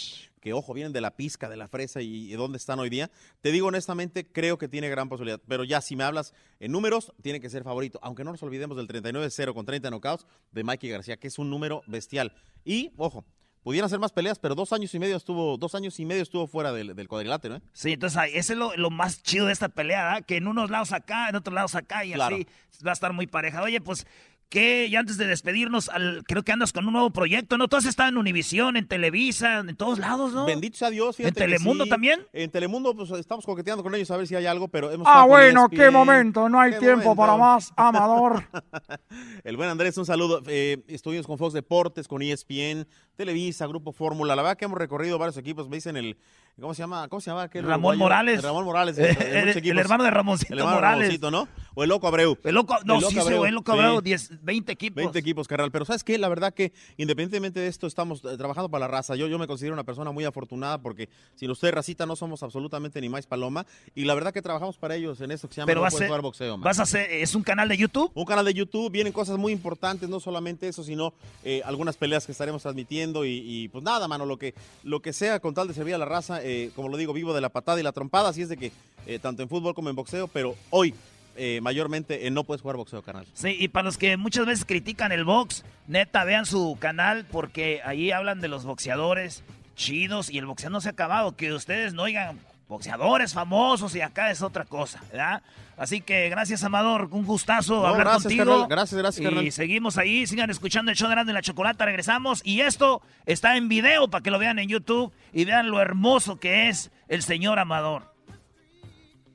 [0.41, 3.11] que ojo, vienen de la pizca, de la fresa y, y dónde están hoy día.
[3.43, 5.39] Te digo honestamente, creo que tiene gran posibilidad.
[5.47, 7.99] Pero ya, si me hablas en números, tiene que ser favorito.
[8.03, 11.51] Aunque no nos olvidemos del 39-0 con 30 knockouts de Mikey García, que es un
[11.51, 12.33] número bestial.
[12.65, 13.27] Y, ojo,
[13.67, 16.47] pudieran ser más peleas, pero dos años y medio estuvo, dos años y medio estuvo
[16.47, 17.61] fuera del, del cuadrilátero, ¿eh?
[17.73, 20.25] Sí, entonces ese es lo, lo más chido de esta pelea, ¿verdad?
[20.25, 22.37] Que en unos lados acá, en otros lados acá y Claro.
[22.37, 22.47] así
[22.87, 23.61] va a estar muy pareja.
[23.63, 24.07] Oye, pues,
[24.49, 27.67] que ya antes de despedirnos, al- creo que andas con un nuevo proyecto, ¿no?
[27.67, 30.47] Tú has estado en Univisión, en Televisa, en todos lados, ¿no?
[30.47, 31.43] Bendito sea Dios, fíjate.
[31.45, 31.91] ¿En Telemundo sí.
[31.91, 32.21] también?
[32.33, 35.25] En Telemundo, pues estamos coqueteando con ellos a ver si hay algo, pero hemos Ah,
[35.27, 37.17] bueno, qué momento, no hay tiempo momento.
[37.17, 38.45] para más, amador.
[39.45, 40.43] El buen Andrés, un saludo.
[40.47, 44.37] Eh, estuvimos con Fox Deportes, con ESPN, Televisa, Grupo Fórmula.
[44.37, 45.69] La verdad que hemos recorrido varios equipos.
[45.69, 46.17] Me dicen el.
[46.59, 47.07] ¿Cómo se llama?
[47.09, 47.43] ¿Cómo se llama?
[47.43, 47.99] aquel Ramón uruguayo?
[47.99, 48.43] Morales.
[48.43, 48.97] Ramón Morales.
[48.99, 51.01] Eh, el- el hermano de Ramoncito El hermano Morales.
[51.01, 51.47] Ramoncito, ¿no?
[51.75, 52.39] O el Loco Abreu.
[52.45, 53.79] El loco, no, El Loco sí, Abreu, el loco sí.
[53.79, 54.97] Abreu, 10, 20 equipos.
[54.97, 55.71] 20 equipos, carnal.
[55.71, 56.17] Pero ¿sabes qué?
[56.17, 59.15] La verdad que independientemente de esto, estamos eh, trabajando para la raza.
[59.17, 63.03] Yo, yo me considero una persona muy afortunada porque sin ustedes, racita, no somos absolutamente
[63.03, 63.67] ni más paloma.
[63.95, 65.93] Y la verdad que trabajamos para ellos en esto que se llama Pero No vas
[65.93, 66.57] a Puedes ser- Jugar boxeo.
[66.57, 66.65] man.
[66.65, 68.11] vas a hacer, es un canal de YouTube.
[68.15, 71.13] Un canal de YouTube, vienen cosas muy importantes, no solamente eso, sino
[71.45, 75.13] eh, algunas peleas que estaremos transmitiendo y, y, pues nada, mano, lo que, lo que
[75.13, 77.49] sea con tal de servir a la raza, eh, como lo digo, vivo de la
[77.49, 78.71] patada y la trompada, así es de que
[79.07, 80.95] eh, tanto en fútbol como en boxeo, pero hoy
[81.35, 83.27] eh, mayormente no puedes jugar boxeo, canal.
[83.35, 87.81] Sí, y para los que muchas veces critican el box, neta, vean su canal porque
[87.85, 89.43] ahí hablan de los boxeadores
[89.75, 91.35] chidos y el boxeo no se ha acabado.
[91.35, 95.43] Que ustedes no oigan boxeadores famosos y acá es otra cosa, ¿verdad?
[95.77, 98.45] Así que gracias, Amador, un gustazo No, hablar gracias, contigo.
[98.45, 98.67] carnal.
[98.69, 99.53] Gracias, gracias, Y carnal.
[99.53, 102.41] seguimos ahí, sigan escuchando el show de Grande la Chocolata, regresamos.
[102.45, 106.41] Y esto está en video para que lo vean en YouTube y vean lo hermoso
[106.41, 108.13] que es el señor Amador.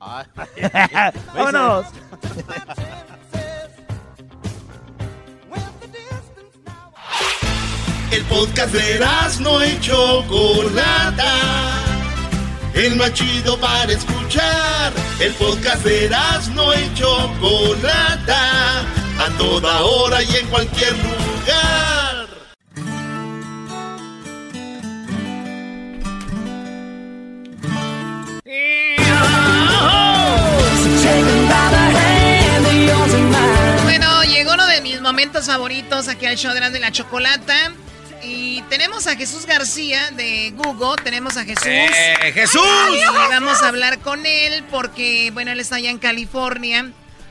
[1.34, 1.86] ¡Vámonos!
[8.10, 9.00] El podcast de
[9.40, 11.91] no y Chocolata.
[12.74, 14.92] El más chido para escuchar.
[15.20, 16.08] El podcast de
[16.54, 18.80] no y Chocolata.
[19.18, 22.28] A toda hora y en cualquier lugar.
[33.84, 37.72] Bueno, llegó uno de mis momentos favoritos aquí al show de Erasmo y la Chocolata.
[38.24, 41.66] Y tenemos a Jesús García de Google, tenemos a Jesús.
[41.66, 42.62] ¡Eh, Jesús!
[42.92, 46.90] Y vamos a hablar con él porque, bueno, él está allá en California,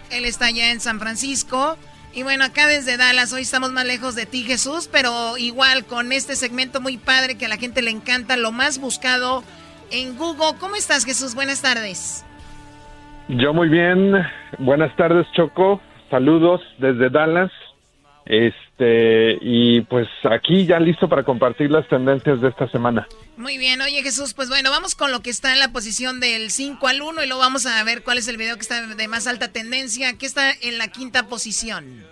[0.09, 1.77] él está allá en San Francisco.
[2.13, 6.11] Y bueno, acá desde Dallas, hoy estamos más lejos de ti, Jesús, pero igual con
[6.11, 9.45] este segmento muy padre que a la gente le encanta, lo más buscado
[9.91, 10.57] en Google.
[10.59, 11.35] ¿Cómo estás, Jesús?
[11.35, 12.25] Buenas tardes.
[13.29, 14.13] Yo muy bien.
[14.59, 15.81] Buenas tardes, Choco.
[16.09, 17.49] Saludos desde Dallas.
[18.25, 23.07] Este, y pues aquí ya listo para compartir las tendencias de esta semana.
[23.35, 26.51] Muy bien, oye Jesús, pues bueno, vamos con lo que está en la posición del
[26.51, 29.07] 5 al 1 y luego vamos a ver cuál es el video que está de
[29.07, 32.03] más alta tendencia, que está en la quinta posición.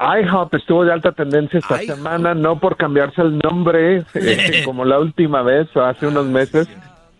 [0.00, 4.98] IHOP estuvo de alta tendencia esta semana, no por cambiarse el nombre eh, como la
[4.98, 6.68] última vez o hace unos meses,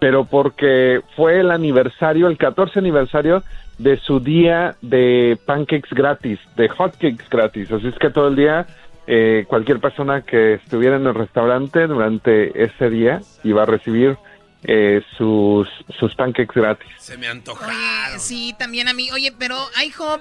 [0.04, 3.42] pero porque fue el aniversario, el 14 aniversario
[3.78, 7.72] de su día de pancakes gratis, de hotcakes gratis.
[7.72, 8.66] Así es que todo el día
[9.06, 14.18] eh, cualquier persona que estuviera en el restaurante durante ese día iba a recibir
[14.64, 16.90] eh, sus, sus pancakes gratis.
[16.98, 17.66] Se me antoja.
[17.66, 19.10] Oye, sí, también a mí.
[19.10, 20.20] Oye, pero IHOP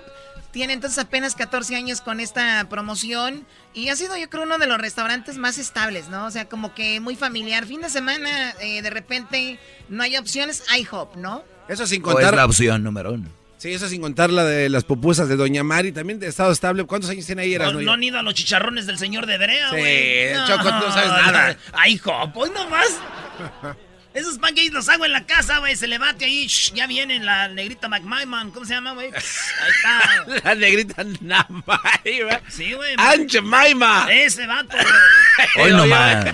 [0.54, 4.68] tiene entonces apenas 14 años con esta promoción y ha sido yo creo uno de
[4.68, 6.28] los restaurantes más estables, ¿no?
[6.28, 7.66] O sea, como que muy familiar.
[7.66, 11.44] Fin de semana, eh, de repente no hay opciones, IHOP, ¿no?
[11.68, 12.36] Eso sin O es contar.
[12.36, 13.28] la opción número uno.
[13.58, 16.84] Sí, eso sin contar la de las pupusas de Doña Mari, también de estado estable.
[16.84, 17.50] ¿Cuántos años tiene ahí?
[17.52, 17.82] No, Erasmo?
[17.82, 20.34] no han ido a los chicharrones del señor de Brea, Sí, güey.
[20.46, 21.58] Choco, tú no sabes nada.
[21.72, 22.88] Ay, hijo, pues nomás.
[24.14, 25.76] Esos pancakes los hago en la casa, güey.
[25.76, 26.48] Se le bate ahí.
[26.48, 28.52] ya viene la negrita McMahon.
[28.52, 29.08] ¿Cómo se llama, güey?
[29.08, 30.42] Ahí está.
[30.44, 32.42] la negrita Namaima.
[32.50, 32.96] Sí, güey.
[32.98, 34.08] Anche Maima.
[34.12, 35.66] Ese vato, güey.
[35.66, 36.26] Hoy nomás.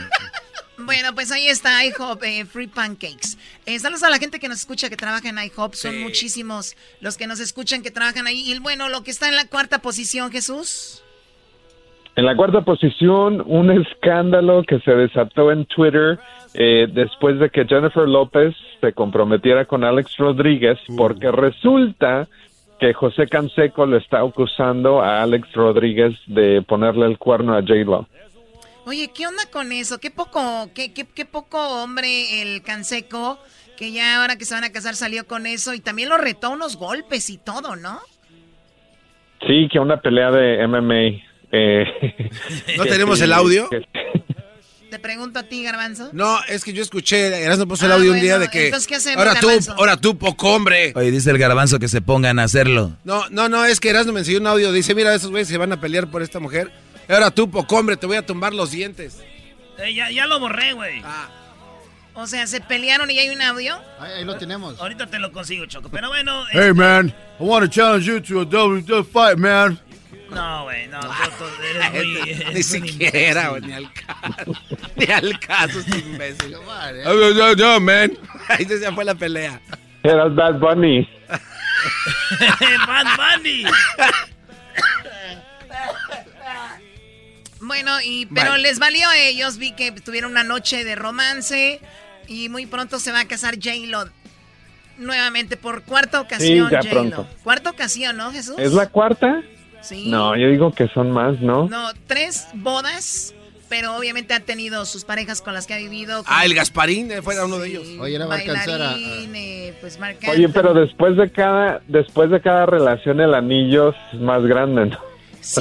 [0.77, 3.37] Bueno, pues ahí está IHOP eh, Free Pancakes.
[3.65, 5.73] Eh, saludos a la gente que nos escucha que trabaja en IHOP.
[5.73, 8.51] Son muchísimos los que nos escuchan que trabajan ahí.
[8.51, 11.03] Y bueno, lo que está en la cuarta posición, Jesús.
[12.15, 16.19] En la cuarta posición, un escándalo que se desató en Twitter
[16.53, 22.27] eh, después de que Jennifer López se comprometiera con Alex Rodríguez, porque resulta
[22.79, 28.07] que José Canseco le está acusando a Alex Rodríguez de ponerle el cuerno a J-Lo.
[28.85, 29.99] Oye, ¿qué onda con eso?
[29.99, 33.37] Qué poco, qué, qué, qué poco hombre el Canseco,
[33.77, 36.47] que ya ahora que se van a casar salió con eso y también lo retó
[36.47, 37.99] a unos golpes y todo, ¿no?
[39.45, 41.23] Sí, que una pelea de MMA.
[41.51, 42.31] Eh,
[42.77, 43.69] ¿No tenemos el audio?
[44.89, 46.09] Te pregunto a ti, Garbanzo.
[46.13, 48.65] No, es que yo escuché, Erasmo puso el audio un día de que.
[48.65, 49.73] Entonces, ¿qué hacemos, ahora tú, Garbanzo?
[49.73, 50.93] ahora tú, poco hombre.
[50.95, 52.97] Oye, dice el garbanzo que se pongan a hacerlo.
[53.03, 54.71] No, no, no, es que Erasmo me enseñó un audio.
[54.71, 56.71] Dice, mira, esos güeyes se van a pelear por esta mujer.
[57.07, 59.17] Ahora tú, poco hombre, te voy a tumbar los dientes.
[59.77, 61.03] Eh, ya, ya lo borré, güey.
[62.15, 63.79] O sea, ¿se pelearon y hay un audio?
[63.99, 64.79] Ahí, ahí lo tenemos.
[64.79, 65.89] Ahorita te lo consigo, Choco.
[65.89, 66.43] Pero bueno.
[66.51, 69.79] Hey, este- man, I want to challenge you to a WWE fight, man.
[70.31, 70.99] No, güey, no.
[70.99, 74.51] tú- tú eres muy- eres Ni siquiera, güey, ni al caso.
[74.95, 76.51] Ni al caso, este imbécil.
[76.51, 78.11] No, no, no, man.
[78.47, 79.59] Ahí ya fue la pelea.
[80.03, 81.07] Era Bad Bunny.
[82.87, 83.63] Bad Bunny.
[87.61, 88.63] Bueno, y pero Vale.
[88.63, 89.57] les valió a ellos.
[89.57, 91.81] Vi que tuvieron una noche de romance
[92.27, 94.09] y muy pronto se va a casar J-Lo.
[94.97, 96.89] Nuevamente por cuarta ocasión, ya J-Lo.
[96.91, 97.27] pronto.
[97.43, 98.55] Cuarta ocasión, ¿no, Jesús?
[98.57, 99.41] ¿Es la cuarta?
[99.81, 100.09] Sí.
[100.09, 101.67] No, yo digo que son más, ¿no?
[101.69, 103.33] No, tres bodas,
[103.69, 106.23] pero obviamente ha tenido sus parejas con las que ha vivido.
[106.27, 107.87] Ah, el Gasparín eh, fuera uno de ellos.
[107.99, 111.81] Oye, ahora va a alcanzar a- Bailarín, eh, pues Marc Oye, pero después de cada,
[111.87, 114.97] después de cada relación el anillo es más grande, ¿no?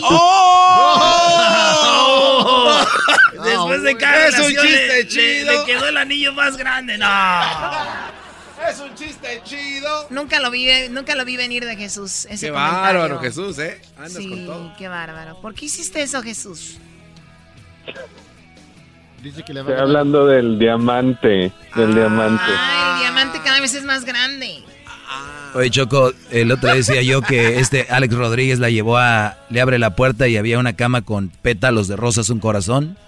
[0.02, 1.04] ¡Oh!
[3.44, 5.52] Después de cada Es un relación chiste le- le- chido.
[5.52, 6.98] Le, quedó el anillo más grande.
[6.98, 7.06] No.
[8.70, 10.06] Es un chiste chido.
[10.10, 12.26] Nunca lo vi, nunca lo vi venir de Jesús.
[12.26, 13.00] Ese Qué comentario.
[13.00, 13.80] bárbaro, Jesús, ¿eh?
[13.96, 14.72] Andas sí, con todo.
[14.76, 15.40] qué bárbaro.
[15.40, 16.78] ¿Por qué hiciste eso, Jesús?
[19.22, 22.42] Dice que le va a Estoy hablando del diamante, del diamante.
[22.46, 24.62] Ah, el diamante cada vez es más grande.
[25.54, 29.38] Oye, Choco, el otro día decía yo que este Alex Rodríguez la llevó a...
[29.48, 32.98] Le abre la puerta y había una cama con pétalos de rosas, un corazón.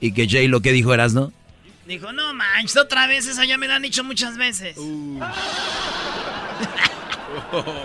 [0.00, 1.32] Y que Jay lo que dijo Erasno.
[1.86, 4.76] Dijo, no manches, otra vez esa ya me la han dicho muchas veces.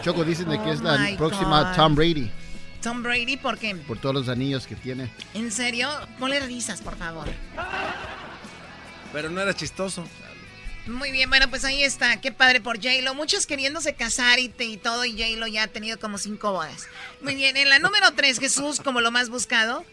[0.04, 1.76] Choco dicen de que es Oh la my próxima God.
[1.76, 2.32] Tom Brady
[2.82, 3.76] Tom Brady, ¿por qué?
[3.76, 5.12] por todos los anillos que tiene.
[5.36, 5.88] ¿En serio?
[6.18, 7.28] Ponle risas, por favor.
[9.14, 10.04] Pero no era chistoso.
[10.88, 12.20] Muy bien, bueno, pues ahí está.
[12.22, 13.14] Qué padre por J-Lo.
[13.14, 16.88] Muchos queriéndose casar y, y todo, y J-Lo ya ha tenido como cinco bodas.
[17.22, 19.86] Muy bien, en la número tres, Jesús, como lo más buscado.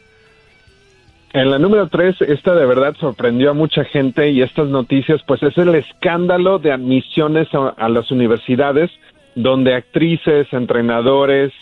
[1.35, 5.43] En la número tres, esta de verdad sorprendió a mucha gente y estas noticias, pues
[5.43, 8.91] es el escándalo de admisiones a, las universidades,
[9.35, 11.53] donde actrices, entrenadores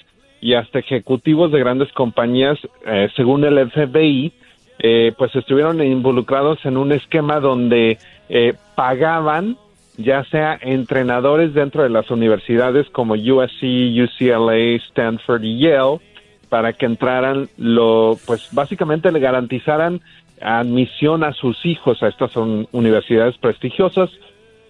[0.40, 4.32] y hasta ejecutivos de grandes compañías, eh, según el FBI,
[4.78, 7.98] eh, pues estuvieron involucrados en un esquema donde
[8.28, 9.56] eh, pagaban
[9.96, 15.98] ya sea entrenadores dentro de las universidades como USC, UCLA, Stanford y Yale,
[16.48, 20.00] para que entraran, lo, pues básicamente le garantizaran
[20.40, 24.10] admisión a sus hijos a estas un- universidades prestigiosas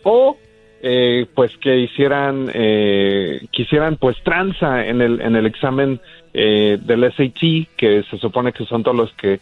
[0.02, 0.36] o
[0.82, 6.00] eh, pues que hicieran, eh, quisieran pues tranza en el, en el examen
[6.34, 9.40] eh, del SAT, que se supone que son todos los que,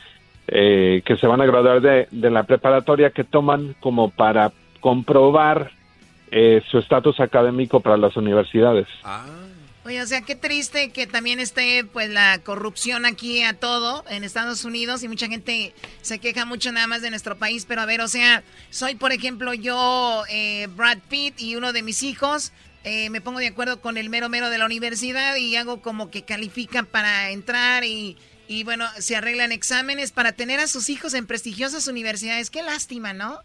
[0.48, 5.70] eh, que se van a graduar de, de la preparatoria que toman como para comprobar
[6.30, 8.86] eh, su estatus académico para las universidades.
[9.84, 14.24] Oye, o sea, qué triste que también esté pues la corrupción aquí a todo en
[14.24, 17.86] Estados Unidos y mucha gente se queja mucho nada más de nuestro país, pero a
[17.86, 22.52] ver, o sea, soy por ejemplo yo, eh, Brad Pitt y uno de mis hijos,
[22.84, 26.10] eh, me pongo de acuerdo con el mero mero de la universidad y hago como
[26.10, 28.16] que califican para entrar y,
[28.48, 32.48] y bueno, se arreglan exámenes para tener a sus hijos en prestigiosas universidades.
[32.48, 33.38] Qué lástima, ¿no?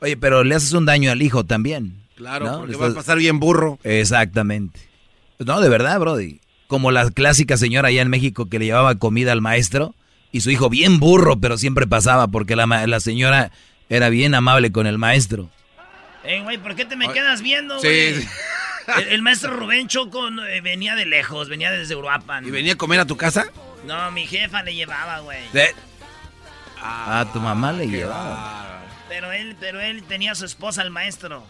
[0.00, 2.02] Oye, pero le haces un daño al hijo también.
[2.16, 2.58] Claro, ¿no?
[2.58, 3.78] porque Le va a pasar bien burro.
[3.84, 4.93] Exactamente.
[5.38, 6.40] No, de verdad, Brody.
[6.66, 9.94] Como la clásica señora allá en México que le llevaba comida al maestro
[10.32, 13.52] y su hijo bien burro, pero siempre pasaba porque la, la señora
[13.88, 15.50] era bien amable con el maestro.
[16.24, 18.14] Eh, güey, ¿por qué te me quedas viendo, güey?
[18.14, 18.28] sí.
[18.98, 22.46] El, el maestro Rubén Choco eh, venía de lejos, venía desde Uruapan.
[22.46, 23.46] ¿Y venía a comer a tu casa?
[23.86, 25.38] No, mi jefa le llevaba, güey.
[26.82, 28.82] Ah, tu mamá le llevaba.
[29.08, 31.46] Pero él, pero él tenía a su esposa, el maestro.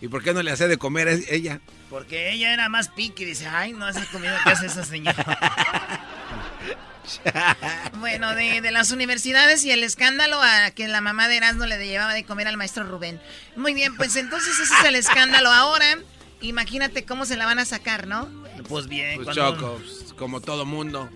[0.00, 1.60] ¿Y por qué no le hace de comer a ella?
[1.92, 6.08] Porque ella era más pique y dice, ay, no hace comida que hace esa señora.
[8.00, 12.14] bueno, de, las universidades y el escándalo a que la mamá de Erasmo le llevaba
[12.14, 13.20] de comer al maestro Rubén.
[13.56, 15.98] Muy bien, pues entonces ese es el escándalo ahora.
[16.40, 18.26] Imagínate cómo se la van a sacar, ¿no?
[18.70, 21.10] Pues bien, pues Choco, pues, como todo mundo.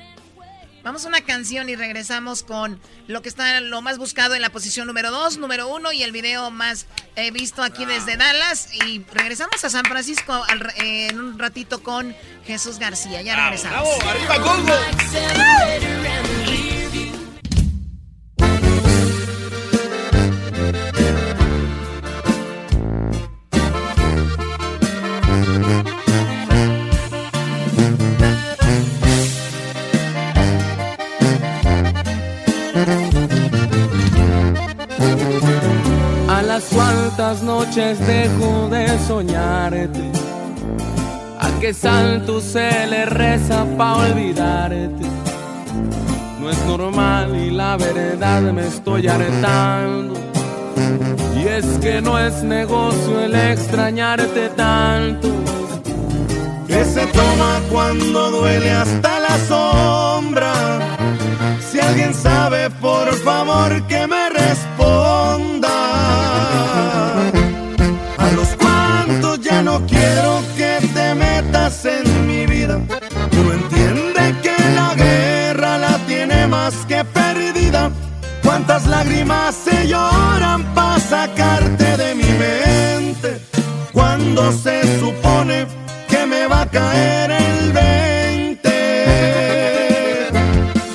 [0.87, 4.51] Vamos a una canción y regresamos con lo que está lo más buscado en la
[4.51, 8.68] posición número 2, número 1 y el video más eh, visto aquí desde Dallas.
[8.72, 10.44] Y regresamos a San Francisco
[10.77, 13.20] eh, en un ratito con Jesús García.
[13.20, 13.88] Ya regresamos.
[14.05, 14.75] ¡Arriba, Congo!
[36.74, 40.11] Cuántas noches dejo de soñarte.
[41.38, 45.07] A qué santo se le reza pa' olvidarte.
[46.40, 50.14] No es normal y la verdad me estoy hartando.
[51.37, 55.29] Y es que no es negocio el extrañarte tanto.
[56.66, 60.52] Que se toma cuando duele hasta la sombra.
[61.70, 65.05] Si alguien sabe, por favor que me responda.
[69.78, 72.80] No quiero que te metas en mi vida.
[73.30, 77.90] Tú entiendes que la guerra la tiene más que perdida.
[78.42, 83.40] Cuántas lágrimas se lloran para sacarte de mi mente.
[83.92, 85.66] Cuando se supone
[86.08, 88.68] que me va a caer el 20.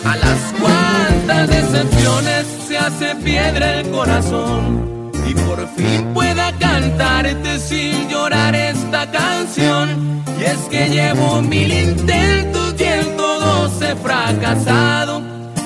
[0.05, 8.09] A las cuantas decepciones se hace piedra el corazón y por fin pueda cantarte sin
[8.09, 8.60] llorar
[9.09, 10.23] canción.
[10.39, 15.21] Y es que llevo mil intentos y en todos he fracasado.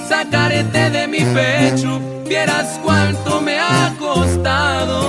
[0.08, 5.00] Sacarte de mi pecho, vieras cuánto me ha costado.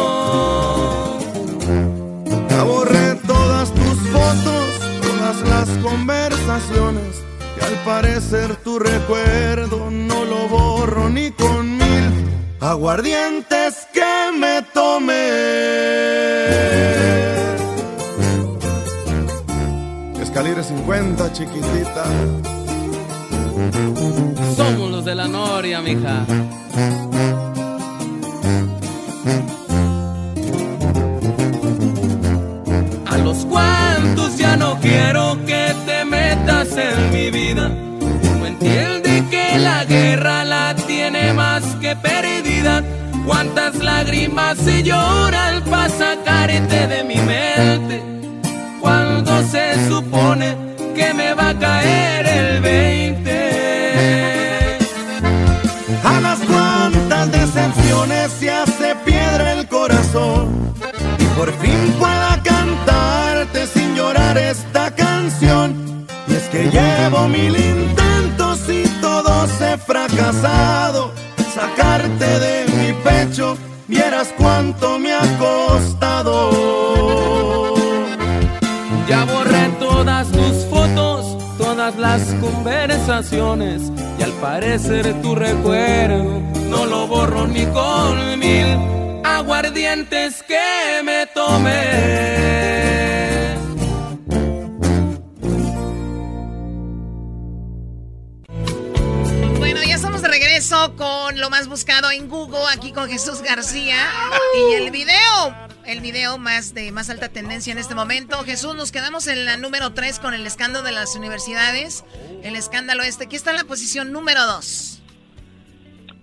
[2.48, 7.22] Ya borré todas tus fotos, todas las conversaciones.
[7.58, 11.86] Que al parecer tu recuerdo no lo borro ni con mil
[12.60, 16.45] aguardientes que me tomé.
[20.36, 22.04] Escalera 50, chiquitita.
[24.54, 26.26] Somos los de la Noria, mija.
[33.06, 37.70] A los cuantos ya no quiero que te metas en mi vida.
[38.38, 42.84] No entiende que la guerra la tiene más que perdida.
[43.24, 48.15] Cuántas lágrimas se lloran para sacarte de mi mente.
[50.94, 54.78] Que me va a caer el 20.
[56.04, 60.72] A las cuantas decepciones se hace piedra el corazón.
[61.18, 66.06] Y por fin pueda cantarte sin llorar esta canción.
[66.28, 71.12] Y es que llevo mil intentos y todos he fracasado
[71.54, 76.55] sacarte de mi pecho, vieras cuánto me ha costado.
[83.16, 83.82] Conversaciones,
[84.18, 92.26] y al parecer tu recuerdo no lo borro ni con mil aguardientes que me tomé.
[100.56, 103.98] Eso con lo más buscado en Google, aquí con Jesús García.
[104.56, 108.36] Y el video, el video más de más alta tendencia en este momento.
[108.44, 112.04] Jesús, nos quedamos en la número 3 con el escándalo de las universidades.
[112.42, 113.24] El escándalo este.
[113.24, 115.02] Aquí está en la posición número 2.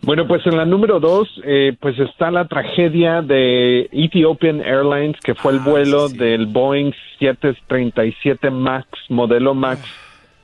[0.02, 5.34] Bueno, pues en la número 2, eh, pues está la tragedia de Ethiopian Airlines, que
[5.34, 9.82] fue el ah, vuelo del Boeing 737 MAX, modelo MAX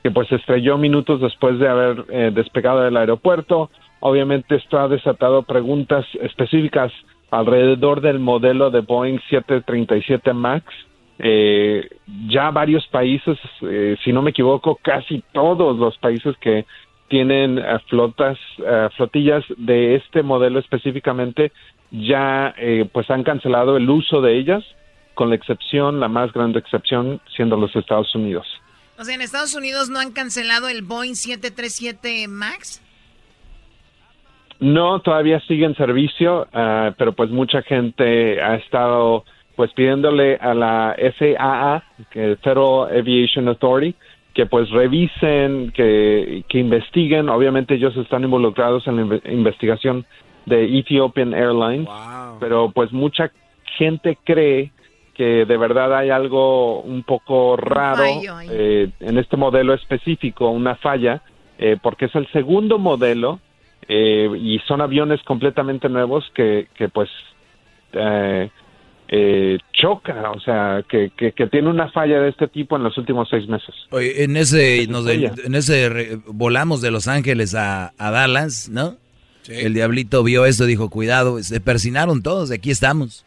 [0.02, 3.70] que pues estrelló minutos después de haber eh, despegado del aeropuerto.
[4.00, 6.90] Obviamente esto ha desatado preguntas específicas
[7.30, 10.64] alrededor del modelo de Boeing 737 MAX.
[11.18, 11.88] Eh,
[12.28, 16.64] ya varios países, eh, si no me equivoco, casi todos los países que
[17.08, 18.38] tienen flotas,
[18.96, 21.50] flotillas de este modelo específicamente,
[21.90, 22.54] ya
[22.92, 24.62] pues han cancelado el uso de ellas,
[25.14, 28.46] con la excepción, la más grande excepción, siendo los Estados Unidos.
[29.00, 32.82] O sea, en Estados Unidos no han cancelado el Boeing 737 MAX.
[34.60, 39.24] No, todavía sigue en servicio, ah, pero pues mucha gente ha estado
[39.56, 43.94] pues pidiéndole a la FAA, que Federal Aviation Authority,
[44.32, 47.28] que pues revisen, que, que investiguen.
[47.28, 50.06] Obviamente ellos están involucrados en la inve- investigación
[50.46, 51.88] de Ethiopian Airlines,
[52.38, 53.30] pero pues mucha
[53.76, 54.72] gente cree
[55.14, 58.02] que de verdad hay algo un poco raro
[58.50, 61.20] eh, en este modelo específico, una falla,
[61.58, 63.40] eh, porque es el segundo modelo
[63.88, 67.08] eh, y son aviones completamente nuevos que, que pues
[67.92, 68.50] eh,
[69.08, 72.96] eh, choca, o sea, que, que, que tiene una falla de este tipo en los
[72.96, 73.74] últimos seis meses.
[73.90, 75.32] Oye, en ese, nos de- ella.
[75.44, 78.96] en ese re- volamos de Los Ángeles a, a Dallas, ¿no?
[79.48, 83.24] El diablito vio eso, dijo, cuidado, se persinaron todos, aquí estamos.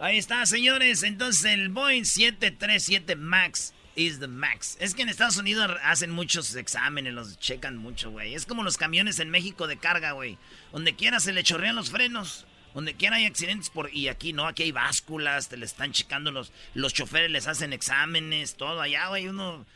[0.00, 1.04] Ahí está, señores.
[1.04, 4.76] Entonces el Boeing 737 MAX is the MAX.
[4.80, 8.34] Es que en Estados Unidos hacen muchos exámenes, los checan mucho, güey.
[8.34, 10.38] Es como los camiones en México de carga, güey.
[10.72, 12.46] Donde quiera se le chorrean los frenos.
[12.74, 13.92] Donde quiera hay accidentes por...
[13.94, 16.52] Y aquí no, aquí hay básculas, te le están checando los...
[16.74, 19.28] Los choferes les hacen exámenes, todo allá, güey.
[19.28, 19.66] Uno...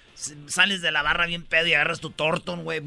[0.46, 2.80] Sales de la barra bien pedo y agarras tu Torton, güey.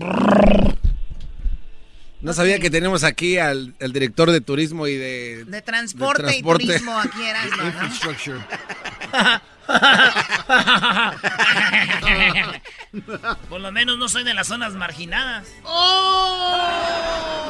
[2.21, 5.45] No sabía que tenemos aquí al, al director de turismo y de...
[5.45, 6.63] De transporte, de transporte.
[6.63, 9.41] y turismo aquí eras, ¿no?
[13.49, 15.47] Por lo menos no soy de las zonas marginadas.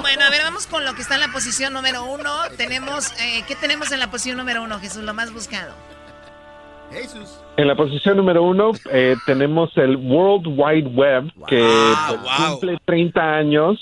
[0.01, 2.32] Bueno, a ver, vamos con lo que está en la posición número uno.
[2.57, 5.03] Tenemos, eh, ¿qué tenemos en la posición número uno, Jesús?
[5.03, 5.74] Lo más buscado.
[6.91, 7.39] Jesús.
[7.57, 13.22] En la posición número uno eh, tenemos el World Wide Web, que pues, cumple 30
[13.22, 13.80] años.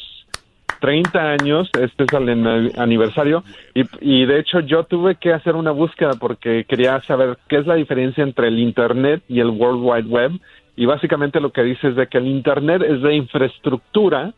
[0.80, 6.12] 30 años, este es el aniversario, y, de hecho yo tuve que hacer una búsqueda
[6.20, 10.40] porque quería saber qué es la diferencia entre el Internet y el World Wide Web,
[10.76, 14.34] y básicamente lo que dice es de que el Internet es de infraestructura,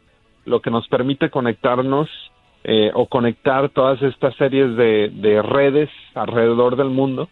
[0.45, 2.09] lo que nos permite conectarnos
[2.63, 7.29] eh, o conectar todas estas series de redes alrededor del mundo,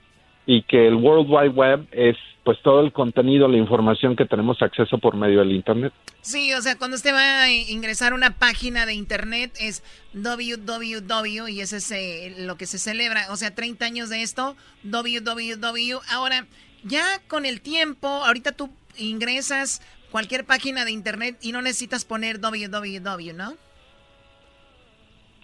[0.48, 4.62] y que el World Wide Web es pues todo el contenido, la información que tenemos
[4.62, 5.92] acceso por medio del Internet.
[6.22, 9.84] Sí, o sea, cuando usted va a ingresar a una página de internet es
[10.14, 13.28] www y ese es eh, lo que se celebra.
[13.32, 16.00] O sea, 30 años de esto, www.
[16.10, 16.48] Ahora,
[16.84, 22.40] ya con el tiempo, ahorita tú ingresas cualquier página de internet y no necesitas poner
[22.40, 23.56] www, ¿no?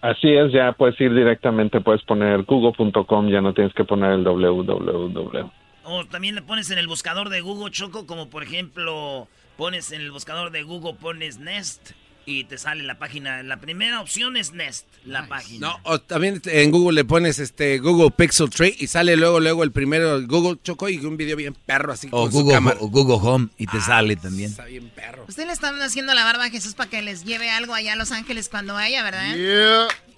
[0.03, 4.25] Así es, ya puedes ir directamente, puedes poner google.com, ya no tienes que poner el
[4.25, 5.49] www.
[5.85, 10.01] O también le pones en el buscador de Google Choco, como por ejemplo, pones en
[10.01, 11.91] el buscador de Google, pones Nest
[12.25, 13.43] y te sale la página.
[13.43, 15.67] La primera opción es Nest, la página.
[15.67, 19.63] No, o también en Google le pones este Google Pixel 3 y sale luego luego
[19.63, 22.53] el primero el Google Choco y un video bien perro así O con su Google,
[22.55, 22.77] cámara.
[22.79, 24.51] o Google Home y te sale también.
[24.51, 25.25] Está bien perro.
[25.27, 27.95] Usted le están haciendo la barba a Jesús para que les lleve algo allá a
[27.95, 29.35] Los Ángeles cuando vaya, ¿verdad?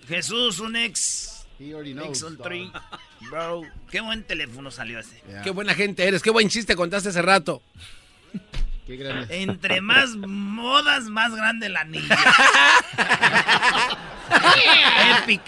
[0.07, 1.31] Jesús, un ex.
[1.57, 2.47] He already knows, Pixel dog.
[2.47, 2.69] 3.
[3.31, 5.21] Bro, qué buen teléfono salió ese.
[5.43, 7.61] Qué buena gente eres, qué buen chiste contaste hace rato.
[8.85, 9.41] Qué grande.
[9.41, 12.07] Entre más modas, más grande la niña.
[15.23, 15.41] Epic.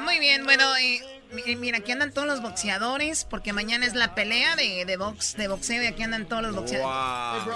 [0.00, 1.00] Muy bien, bueno, eh,
[1.32, 5.36] mi- mira, aquí andan todos los boxeadores, porque mañana es la pelea de, de box,
[5.36, 7.46] de boxeo y aquí andan todos los boxeadores.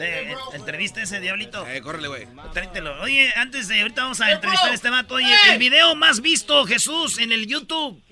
[0.00, 1.66] Eh, eh, entrevista a ese diablito.
[1.68, 2.26] Eh, córrele, güey.
[2.52, 3.00] Tráetelo.
[3.02, 5.14] Oye, antes de ahorita vamos a entrevistar a este vato.
[5.14, 8.02] Oye, el video más visto, Jesús, en el YouTube.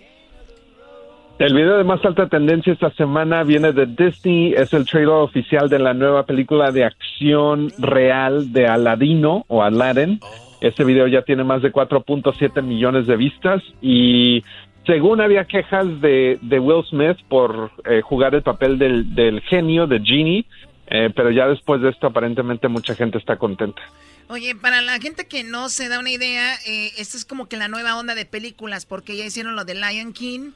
[1.41, 5.71] El video de más alta tendencia esta semana viene de Disney, es el trailer oficial
[5.71, 10.21] de la nueva película de acción real de Aladino o Aladdin.
[10.61, 14.45] Este video ya tiene más de 4.7 millones de vistas y
[14.85, 19.87] según había quejas de, de Will Smith por eh, jugar el papel del, del genio,
[19.87, 20.45] de Genie,
[20.89, 23.81] eh, pero ya después de esto aparentemente mucha gente está contenta.
[24.29, 27.57] Oye, para la gente que no se da una idea, eh, esta es como que
[27.57, 30.51] la nueva onda de películas, porque ya hicieron lo de Lion King,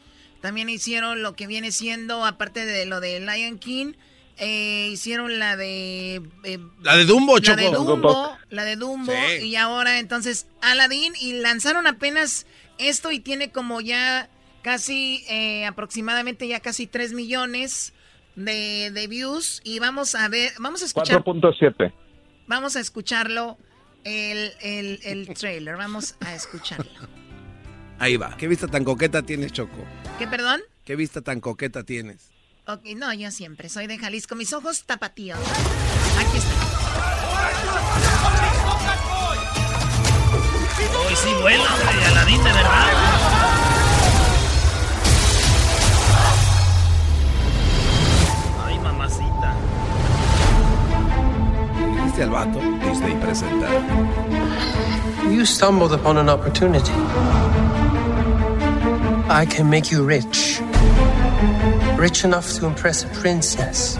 [0.44, 3.94] también hicieron lo que viene siendo, aparte de lo de Lion King,
[4.36, 6.20] eh, hicieron la de...
[6.44, 7.82] eh, La de Dumbo, la de Choco.
[7.84, 9.46] Dumbo, la de Dumbo, Sí.
[9.46, 12.44] y ahora entonces Aladdin, y lanzaron apenas
[12.76, 14.28] esto y tiene como ya
[14.60, 17.94] casi, eh, aproximadamente ya casi 3 millones
[18.36, 21.24] de, de views, y vamos a ver, vamos a escuchar...
[21.24, 21.90] 4.7.
[22.46, 23.56] Vamos a escucharlo,
[24.04, 25.78] el, el, el trailer.
[25.78, 27.08] Vamos a escucharlo.
[28.04, 28.36] Ahí va.
[28.36, 29.82] ¿Qué vista tan coqueta tienes, Choco?
[30.18, 30.60] ¿Qué, perdón?
[30.84, 32.28] ¿Qué vista tan coqueta tienes?
[32.66, 34.34] Ok, no, yo siempre soy de Jalisco.
[34.34, 35.38] Mis ojos tapatíos.
[35.38, 36.50] Aquí está.
[40.98, 42.92] Hoy sí vuela, güey, Aladín de verdad.
[48.66, 49.54] Ay, mamacita.
[52.04, 52.60] ¿Viste al vato?
[52.86, 53.70] Disney presenta.
[55.30, 56.92] You stumbled upon an opportunity.
[59.28, 60.60] I can make you rich.
[61.96, 63.98] Rich enough to impress a princess.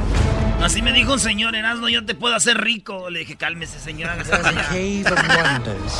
[0.61, 3.11] Así me dijo un señor, Erasmo, yo te puedo hacer rico.
[3.11, 4.69] Le dije, cálmese, señor, hágase There's a para allá.
[4.69, 5.93] cave of wonders.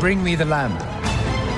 [0.00, 0.80] Bring me the lamp.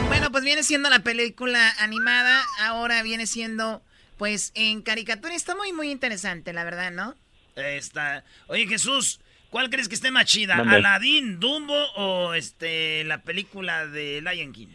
[0.08, 3.82] Bueno, pues viene siendo la película animada, ahora viene siendo,
[4.18, 5.34] pues, en caricatura.
[5.34, 7.14] Está muy, muy interesante, la verdad, ¿no?
[7.56, 8.24] Está.
[8.48, 9.20] Oye, Jesús,
[9.50, 10.56] ¿cuál crees que esté más chida?
[10.56, 14.68] ¿Aladdin, Dumbo o este la película de Lion King?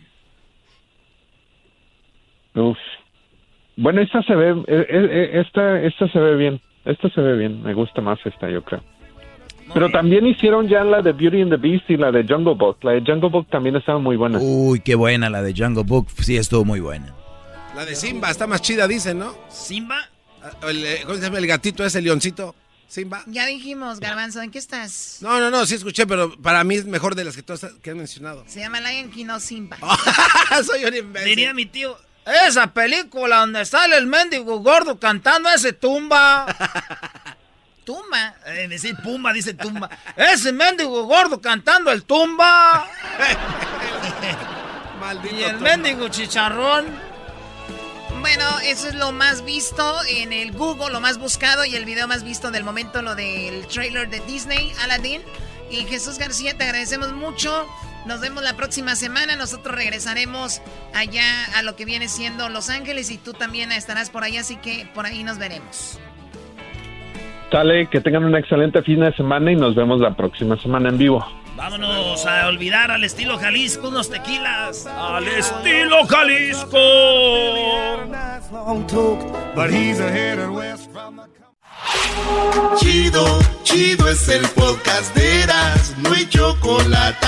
[2.56, 2.78] Uf.
[3.78, 6.62] Bueno, esta se ve, eh, eh, esta, esta se ve bien.
[6.86, 7.62] Esta se ve bien.
[7.64, 8.84] Me gusta más esta, yo creo.
[9.74, 12.78] Pero también hicieron ya la de Beauty and the Beast y la de Jungle Book.
[12.82, 14.38] La de Jungle Book también estaba muy buena.
[14.42, 16.08] Uy, qué buena la de Jungle Book.
[16.20, 17.16] Sí, estuvo muy buena.
[17.76, 19.34] La de Simba está más chida, dicen, ¿no?
[19.50, 20.10] ¿Simba?
[20.68, 22.54] El, eh, ¿Cómo se llama el gatito ese, el leoncito?
[22.88, 23.24] ¿Simba?
[23.28, 25.20] Ya dijimos, Garbanzo, ¿en qué estás?
[25.22, 27.92] No, no, no, sí escuché, pero para mí es mejor de las que todas que
[27.92, 28.44] han mencionado.
[28.48, 29.78] Se llama Lion King, no Simba.
[30.66, 31.30] Soy un imbécil.
[31.30, 31.96] Diría mi tío,
[32.26, 36.46] esa película donde sale el mendigo gordo cantando ese tumba.
[37.84, 38.36] Tumba.
[38.46, 39.90] Eh, decir pumba, dice tumba.
[40.16, 42.88] Ese mendigo gordo cantando el tumba.
[45.32, 46.86] y el mendigo chicharrón.
[48.20, 52.08] Bueno, eso es lo más visto en el Google, lo más buscado y el video
[52.08, 55.24] más visto del momento, lo del trailer de Disney, Aladdin.
[55.72, 57.68] Y Jesús García, te agradecemos mucho.
[58.06, 59.36] Nos vemos la próxima semana.
[59.36, 60.62] Nosotros regresaremos
[60.94, 61.24] allá
[61.56, 64.88] a lo que viene siendo Los Ángeles y tú también estarás por ahí, así que
[64.94, 66.00] por ahí nos veremos.
[67.52, 70.98] Sale, que tengan un excelente fin de semana y nos vemos la próxima semana en
[70.98, 71.26] vivo.
[71.58, 74.88] Vámonos a olvidar al estilo Jalisco unos tequilas.
[74.88, 76.80] Al estilo Jalisco.
[82.78, 87.28] Chido, chido es el podcast de Eras, no hay chocolate.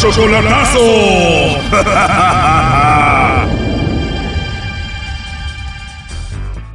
[0.00, 0.80] Chocolatazo.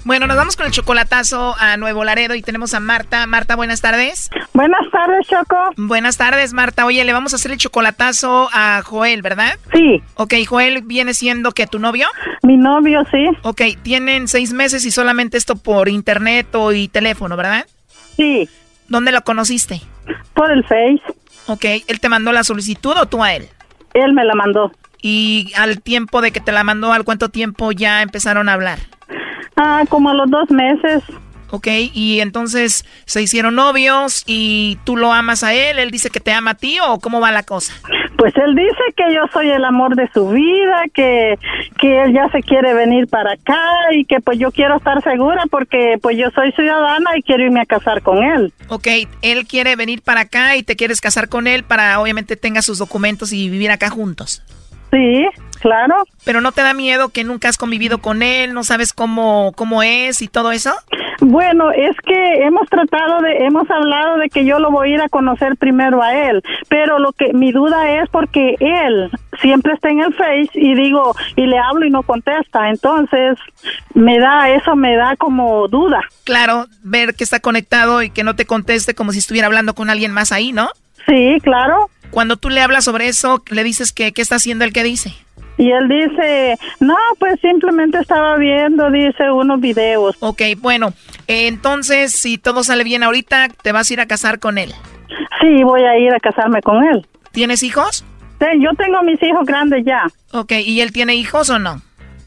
[0.03, 3.25] Bueno, nos vamos con el chocolatazo a Nuevo Laredo y tenemos a Marta.
[3.25, 4.29] Marta, buenas tardes.
[4.53, 5.57] Buenas tardes, Choco.
[5.75, 6.85] Buenas tardes, Marta.
[6.85, 9.57] Oye, le vamos a hacer el chocolatazo a Joel, ¿verdad?
[9.73, 10.03] Sí.
[10.13, 12.07] Ok, Joel viene siendo que tu novio.
[12.43, 13.25] Mi novio, sí.
[13.41, 17.65] Ok, tienen seis meses y solamente esto por internet o y teléfono, ¿verdad?
[18.15, 18.47] Sí.
[18.87, 19.81] ¿Dónde lo conociste?
[20.35, 21.01] Por el Face.
[21.47, 23.47] Ok, ¿él te mandó la solicitud o tú a él?
[23.93, 24.71] Él me la mandó.
[25.01, 28.79] Y al tiempo de que te la mandó, ¿al cuánto tiempo ya empezaron a hablar?
[29.55, 31.03] Ah, como a los dos meses.
[31.51, 36.19] Ok, y entonces se hicieron novios y tú lo amas a él, él dice que
[36.19, 37.73] te ama a ti o cómo va la cosa?
[38.17, 41.37] Pues él dice que yo soy el amor de su vida, que,
[41.79, 45.43] que él ya se quiere venir para acá y que pues yo quiero estar segura
[45.51, 48.53] porque pues yo soy ciudadana y quiero irme a casar con él.
[48.69, 48.87] Ok,
[49.21, 52.79] él quiere venir para acá y te quieres casar con él para obviamente tenga sus
[52.79, 54.41] documentos y vivir acá juntos.
[54.91, 55.25] Sí,
[55.59, 56.05] claro.
[56.23, 59.83] Pero no te da miedo que nunca has convivido con él, no sabes cómo, cómo
[59.83, 60.73] es y todo eso?
[61.27, 65.01] Bueno, es que hemos tratado de, hemos hablado de que yo lo voy a ir
[65.01, 69.09] a conocer primero a él, pero lo que mi duda es porque él
[69.41, 73.39] siempre está en el Face y digo, y le hablo y no contesta, entonces
[73.95, 76.01] me da, eso me da como duda.
[76.25, 79.89] Claro, ver que está conectado y que no te conteste como si estuviera hablando con
[79.89, 80.69] alguien más ahí, ¿no?
[81.07, 81.89] Sí, claro.
[82.11, 85.24] Cuando tú le hablas sobre eso, le dices que qué está haciendo el que dice.
[85.57, 90.15] Y él dice, no, pues simplemente estaba viendo, dice, unos videos.
[90.19, 90.93] Ok, bueno,
[91.27, 94.73] entonces si todo sale bien ahorita, te vas a ir a casar con él.
[95.41, 97.05] Sí, voy a ir a casarme con él.
[97.31, 98.05] ¿Tienes hijos?
[98.39, 100.03] Sí, yo tengo mis hijos grandes ya.
[100.33, 101.81] Ok, ¿y él tiene hijos o no?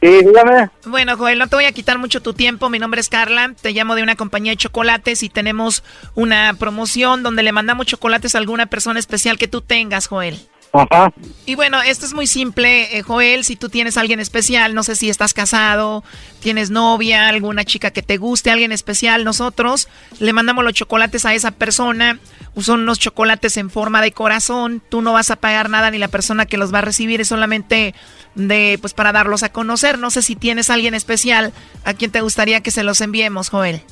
[0.00, 0.70] Sí, dígame.
[0.84, 2.68] Bueno, Joel, no te voy a quitar mucho tu tiempo.
[2.68, 3.52] Mi nombre es Carla.
[3.60, 5.82] Te llamo de una compañía de chocolates y tenemos
[6.14, 10.38] una promoción donde le mandamos chocolates a alguna persona especial que tú tengas, Joel.
[10.80, 11.12] Ajá.
[11.44, 13.44] Y bueno, esto es muy simple, eh, Joel.
[13.44, 16.02] Si tú tienes a alguien especial, no sé si estás casado,
[16.40, 21.34] tienes novia, alguna chica que te guste, alguien especial, nosotros le mandamos los chocolates a
[21.34, 22.18] esa persona.
[22.58, 24.82] Son unos chocolates en forma de corazón.
[24.88, 27.28] Tú no vas a pagar nada ni la persona que los va a recibir es
[27.28, 27.94] solamente
[28.34, 29.98] de, pues, para darlos a conocer.
[29.98, 31.52] No sé si tienes a alguien especial
[31.84, 33.82] a quien te gustaría que se los enviemos, Joel.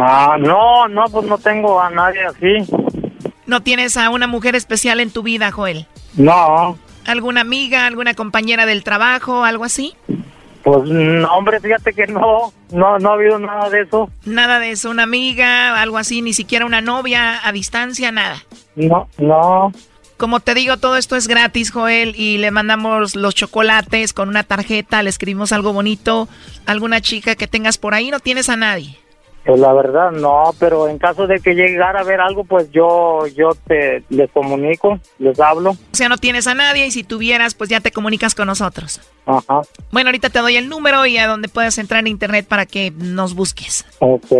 [0.00, 2.72] Ah, no, no, pues no tengo a nadie así.
[3.50, 5.88] ¿No tienes a una mujer especial en tu vida, Joel?
[6.14, 6.78] No.
[7.04, 9.96] ¿Alguna amiga, alguna compañera del trabajo, algo así?
[10.62, 14.08] Pues no, hombre, fíjate que no, no, no ha habido nada de eso.
[14.24, 18.36] Nada de eso, una amiga, algo así, ni siquiera una novia a distancia, nada.
[18.76, 19.72] No, no.
[20.16, 24.44] Como te digo, todo esto es gratis, Joel, y le mandamos los chocolates con una
[24.44, 26.28] tarjeta, le escribimos algo bonito,
[26.66, 28.96] alguna chica que tengas por ahí, no tienes a nadie.
[29.44, 33.26] Pues la verdad no, pero en caso de que llegara a ver algo, pues yo
[33.28, 35.70] yo te les comunico, les hablo.
[35.70, 39.00] O sea, no tienes a nadie y si tuvieras, pues ya te comunicas con nosotros.
[39.24, 39.62] Ajá.
[39.90, 42.90] Bueno, ahorita te doy el número y a donde puedas entrar en internet para que
[42.90, 43.86] nos busques.
[43.98, 44.32] Ok.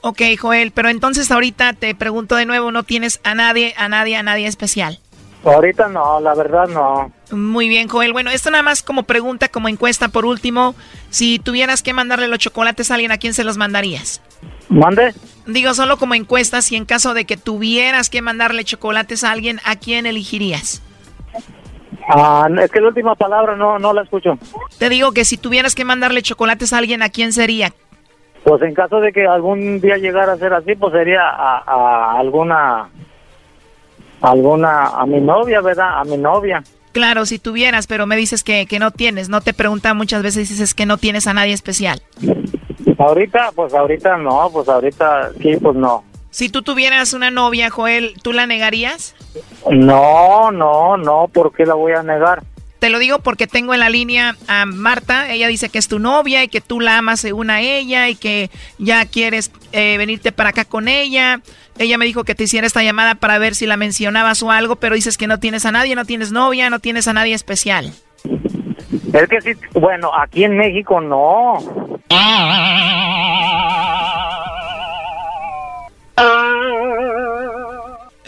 [0.00, 4.16] Ok, Joel, pero entonces ahorita te pregunto de nuevo, ¿no tienes a nadie, a nadie,
[4.16, 5.00] a nadie especial?
[5.44, 7.12] Ahorita no, la verdad no.
[7.30, 8.12] Muy bien, Joel.
[8.12, 10.74] Bueno, esto nada más como pregunta, como encuesta por último.
[11.10, 14.20] Si tuvieras que mandarle los chocolates a alguien, ¿a quién se los mandarías?
[14.68, 15.14] ¿Mande?
[15.46, 19.60] Digo, solo como encuesta, si en caso de que tuvieras que mandarle chocolates a alguien,
[19.64, 20.82] ¿a quién elegirías?
[22.10, 24.38] Ah, es que la última palabra no, no la escucho.
[24.78, 27.72] Te digo que si tuvieras que mandarle chocolates a alguien, ¿a quién sería?
[28.44, 32.18] Pues en caso de que algún día llegara a ser así, pues sería a, a
[32.18, 32.88] alguna,
[34.20, 36.00] alguna, a mi novia, ¿verdad?
[36.00, 36.62] A mi novia.
[36.92, 39.28] Claro, si tuvieras, pero me dices que, que no tienes.
[39.28, 42.02] No te preguntan muchas veces, dices que no tienes a nadie especial.
[42.98, 46.04] Ahorita, pues ahorita no, pues ahorita sí, pues no.
[46.30, 49.14] Si tú tuvieras una novia, Joel, ¿tú la negarías?
[49.70, 52.42] No, no, no, ¿por qué la voy a negar?
[52.78, 55.32] Te lo digo porque tengo en la línea a Marta.
[55.32, 58.14] Ella dice que es tu novia y que tú la amas según a ella y
[58.14, 61.40] que ya quieres eh, venirte para acá con ella.
[61.78, 64.76] Ella me dijo que te hiciera esta llamada para ver si la mencionabas o algo,
[64.76, 67.92] pero dices que no tienes a nadie, no tienes novia, no tienes a nadie especial.
[69.12, 71.58] Es que sí, bueno, aquí en México no.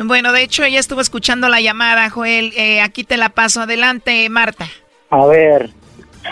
[0.03, 2.53] Bueno, de hecho ella estuvo escuchando la llamada, Joel.
[2.57, 3.61] Eh, aquí te la paso.
[3.63, 4.67] Adelante, Marta.
[5.11, 5.71] A ver.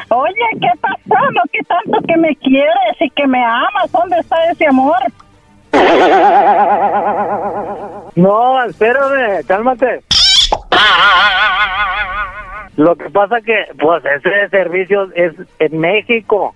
[0.09, 1.31] Oye, ¿qué pasó?
[1.33, 3.93] ¿No que tanto que me quieres y que me amas?
[3.93, 4.97] ¿Dónde está ese amor?
[8.17, 10.03] No, espérame, cálmate.
[12.79, 16.55] Lo que pasa que, pues, ese servicio es en México.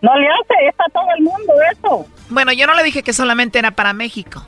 [0.00, 2.06] No le hace, está todo el mundo eso.
[2.30, 4.42] Bueno, yo no le dije que solamente era para México.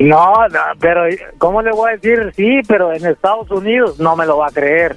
[0.00, 1.04] No, no, pero
[1.38, 2.32] ¿cómo le voy a decir?
[2.34, 4.96] Sí, pero en Estados Unidos no me lo va a creer.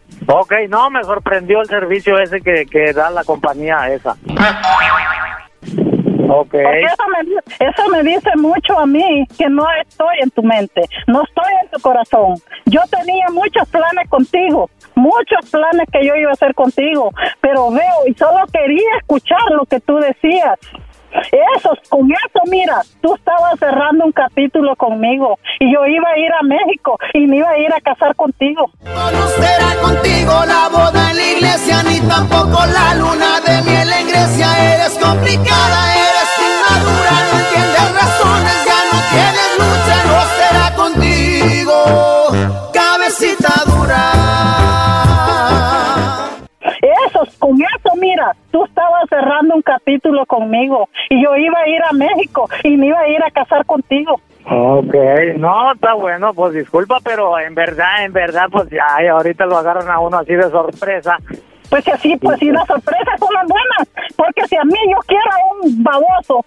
[0.27, 4.15] ok, no, me sorprendió el servicio ese que, que da la compañía esa.
[6.33, 6.51] Ok.
[6.51, 10.81] Porque eso me, eso me dice mucho a mí que no estoy en tu mente,
[11.07, 12.35] no estoy en tu corazón.
[12.65, 17.11] Yo tenía muchos planes contigo, muchos planes que yo iba a hacer contigo,
[17.41, 20.57] pero veo y solo quería escuchar lo que tú decías.
[21.57, 26.31] Eso, con eso, mira, tú estabas cerrando un capítulo conmigo y yo iba a ir
[26.33, 28.71] a México y me iba a ir a casar contigo.
[28.83, 34.07] No será contigo la boda en la iglesia, ni tampoco la luna de miel en
[34.07, 34.73] Grecia.
[34.73, 41.75] Eres complicada, eres inmadura, no entiendes razones, ya no tienes lucha, no será contigo,
[42.73, 44.20] cabecita dura.
[48.21, 52.77] Mira, tú estabas cerrando un capítulo conmigo y yo iba a ir a México y
[52.77, 54.19] me iba a ir a casar contigo.
[54.45, 54.95] Ok,
[55.37, 59.89] no, está bueno, pues disculpa, pero en verdad, en verdad, pues ya, ahorita lo agarran
[59.89, 61.17] a uno así de sorpresa.
[61.69, 64.97] Pues si así, pues si las sorpresas son las buenas, porque si a mí yo
[65.07, 66.45] quiero a un baboso,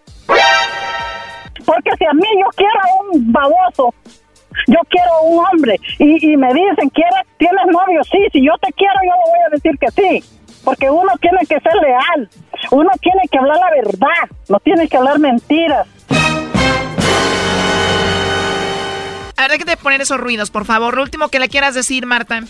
[1.64, 3.94] porque si a mí yo quiero a un baboso,
[4.66, 8.02] yo quiero a un hombre y, y me dicen, ¿quieres, tienes novio?
[8.04, 11.40] Sí, si yo te quiero, yo le voy a decir que sí, porque uno tiene
[11.40, 12.28] que ser leal,
[12.70, 15.86] uno tiene que hablar la verdad, no tiene que hablar mentiras.
[19.36, 20.96] A ver, que te poner esos ruidos, por favor.
[20.96, 22.40] Lo último que le quieras decir, Marta.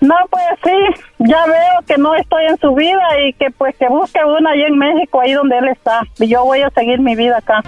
[0.00, 3.88] No, pues sí, ya veo que no estoy en su vida y que pues que
[3.88, 6.02] busque una allá en México, ahí donde él está.
[6.18, 7.62] Y yo voy a seguir mi vida acá.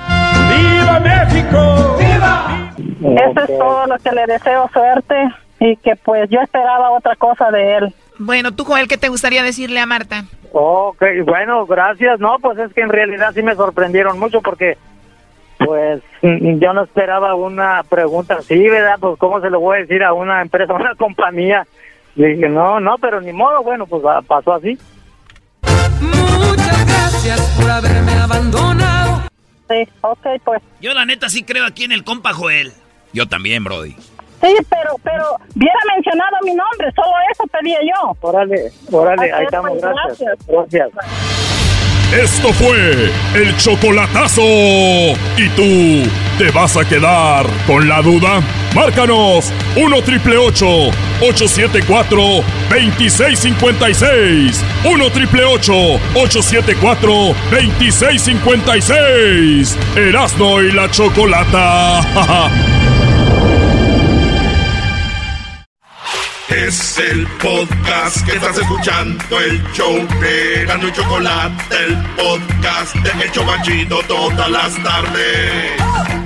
[0.48, 1.96] ¡Viva México!
[1.98, 2.72] ¡Viva!
[2.78, 5.14] Eso es todo lo que le deseo suerte
[5.58, 7.94] y que pues yo esperaba otra cosa de él.
[8.18, 10.24] Bueno, tú, Joel, ¿qué te gustaría decirle a Marta?
[10.52, 12.18] Ok, bueno, gracias.
[12.18, 14.78] No, pues es que en realidad sí me sorprendieron mucho porque,
[15.58, 18.96] pues, mm, yo no esperaba una pregunta así, ¿verdad?
[18.98, 21.66] Pues, ¿cómo se lo voy a decir a una empresa, a una compañía?
[22.14, 24.78] Le dije, no, no, pero ni modo, bueno, pues pasó así.
[26.00, 29.22] Muchas gracias por haberme abandonado.
[29.68, 30.62] Sí, ok, pues.
[30.80, 32.72] Yo la neta sí creo aquí en el compa Joel.
[33.12, 33.94] Yo también, Brody.
[34.46, 38.16] Sí, pero, pero, hubiera mencionado mi nombre, solo eso pedía yo.
[38.20, 40.38] Órale, órale, ahí estamos, pues, gracias.
[40.46, 40.90] Gracias.
[42.12, 44.42] Esto fue el chocolatazo.
[44.42, 48.40] ¿Y tú te vas a quedar con la duda?
[48.76, 52.20] Márcanos 1 triple 874
[52.70, 54.64] 2656.
[54.84, 59.76] 1 triple 874 2656.
[59.96, 62.66] Erasno y la chocolata.
[66.48, 73.24] Es el podcast que estás escuchando, el show de Gano y Chocolate, el podcast de
[73.24, 76.25] El Chobachito todas las tardes.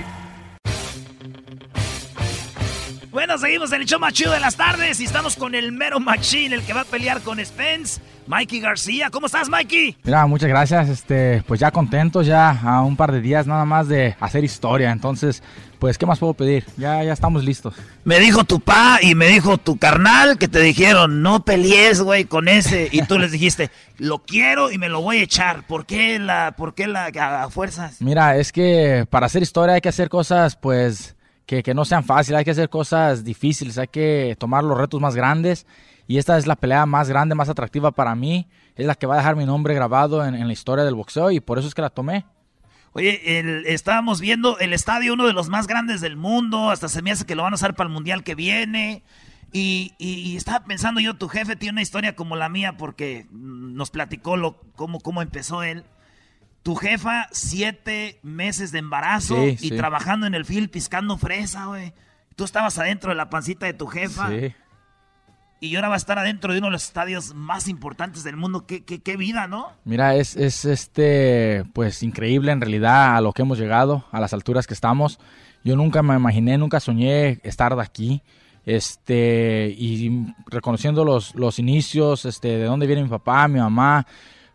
[3.10, 5.98] Bueno, seguimos en el show más chido de las tardes y estamos con el mero
[5.98, 9.10] machín, el que va a pelear con Spence, Mikey García.
[9.10, 9.96] ¿Cómo estás, Mikey?
[10.04, 10.88] Mira, muchas gracias.
[10.88, 14.92] Este, pues ya contentos, ya a un par de días nada más de hacer historia.
[14.92, 15.42] Entonces,
[15.80, 16.64] pues, ¿qué más puedo pedir?
[16.76, 17.74] Ya, ya estamos listos.
[18.04, 22.26] Me dijo tu pa y me dijo tu carnal que te dijeron, no pelees, güey,
[22.26, 22.90] con ese.
[22.92, 25.66] Y tú les dijiste, lo quiero y me lo voy a echar.
[25.66, 28.00] ¿Por qué la, por qué la a, a fuerzas?
[28.00, 31.16] Mira, es que para hacer historia hay que hacer cosas, pues,
[31.50, 32.38] que, que no sean fáciles.
[32.38, 33.76] Hay que hacer cosas difíciles.
[33.76, 35.66] Hay que tomar los retos más grandes.
[36.06, 38.46] Y esta es la pelea más grande, más atractiva para mí.
[38.76, 41.32] Es la que va a dejar mi nombre grabado en, en la historia del boxeo
[41.32, 42.24] y por eso es que la tomé.
[42.92, 43.20] Oye,
[43.74, 46.70] estábamos viendo el estadio, uno de los más grandes del mundo.
[46.70, 49.02] Hasta se me hace que lo van a usar para el mundial que viene.
[49.52, 53.26] Y, y- y estaba pensando yo, tu jefe tiene una historia como la mía porque
[53.32, 55.82] nos platicó lo, cómo, cómo empezó él.
[56.62, 59.76] Tu jefa, siete meses de embarazo Sí, y sí.
[59.76, 61.92] trabajando en el field piscando fresa, güey.
[62.36, 64.28] Tú estabas adentro de la pancita de tu jefa.
[64.28, 64.54] Sí.
[65.62, 68.66] Y ahora va a estar adentro de uno de los estadios más importantes del mundo.
[68.66, 69.72] Qué, qué, qué vida, ¿no?
[69.84, 74.32] Mira, es, es este, pues increíble en realidad a lo que hemos llegado, a las
[74.32, 75.18] alturas que estamos.
[75.62, 78.22] Yo nunca me imaginé, nunca soñé estar de aquí.
[78.64, 84.06] Este, y reconociendo los, los inicios, este, de dónde viene mi papá, mi mamá,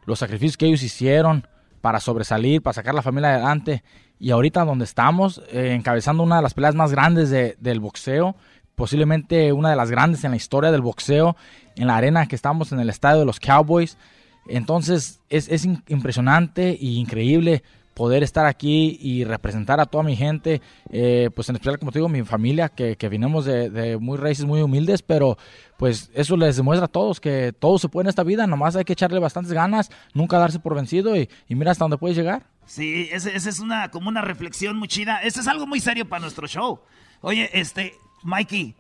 [0.06, 1.47] los sacrificios que ellos hicieron
[1.86, 3.84] para sobresalir, para sacar la familia adelante.
[4.20, 8.36] Y ahorita donde estamos, eh, encabezando una de las peleas más grandes de- del boxeo,
[8.74, 11.36] posiblemente una de las grandes en la historia del boxeo,
[11.76, 14.00] en la arena que estamos en el estadio de los Cowboys.
[14.48, 17.62] Entonces es, es impresionante e increíble
[17.96, 22.00] poder estar aquí y representar a toda mi gente, eh, pues en especial, como te
[22.00, 25.38] digo, mi familia, que, que vinimos de, muy raíces muy humildes, pero
[25.78, 28.84] pues eso les demuestra a todos que todo se puede en esta vida, nomás hay
[28.84, 32.46] que echarle bastantes ganas, nunca darse por vencido y, mira hasta dónde puedes llegar.
[32.66, 35.22] Sí, esa es una, como una reflexión muy chida.
[35.22, 36.82] Este es algo muy serio para nuestro show.
[37.22, 37.93] Oye, este,
[38.24, 38.76] Mikey,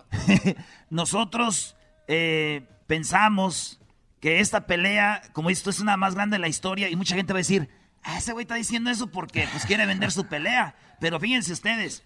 [0.89, 3.79] nosotros eh, pensamos
[4.19, 7.31] que esta pelea, como tú, es una más grande de la historia y mucha gente
[7.31, 7.69] va a decir,
[8.05, 10.75] ah, ese güey está diciendo eso porque pues quiere vender su pelea.
[10.99, 12.03] Pero fíjense ustedes,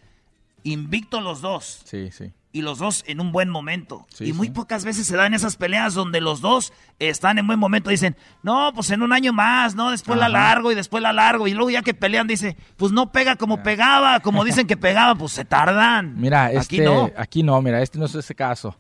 [0.64, 1.82] invicto los dos.
[1.86, 2.32] Sí, sí.
[2.52, 4.08] y los dos en un buen momento.
[4.20, 7.90] y muy pocas veces se dan esas peleas donde los dos están en buen momento.
[7.90, 9.92] Dicen, no, pues en un año más, ¿no?
[9.92, 11.48] Después la largo y después la largo.
[11.48, 15.16] Y luego ya que pelean, dice, pues no pega como pegaba, como dicen que pegaba,
[15.16, 16.20] pues se tardan.
[16.20, 17.12] Mira, este, aquí no.
[17.16, 18.76] Aquí no, mira, este no es ese caso.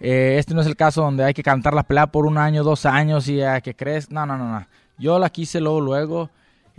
[0.00, 2.64] Eh, este no es el caso donde hay que cantar la pelea por un año,
[2.64, 4.10] dos años y a que crees.
[4.10, 4.66] No, no, no, no.
[4.98, 6.30] Yo la quise luego, luego.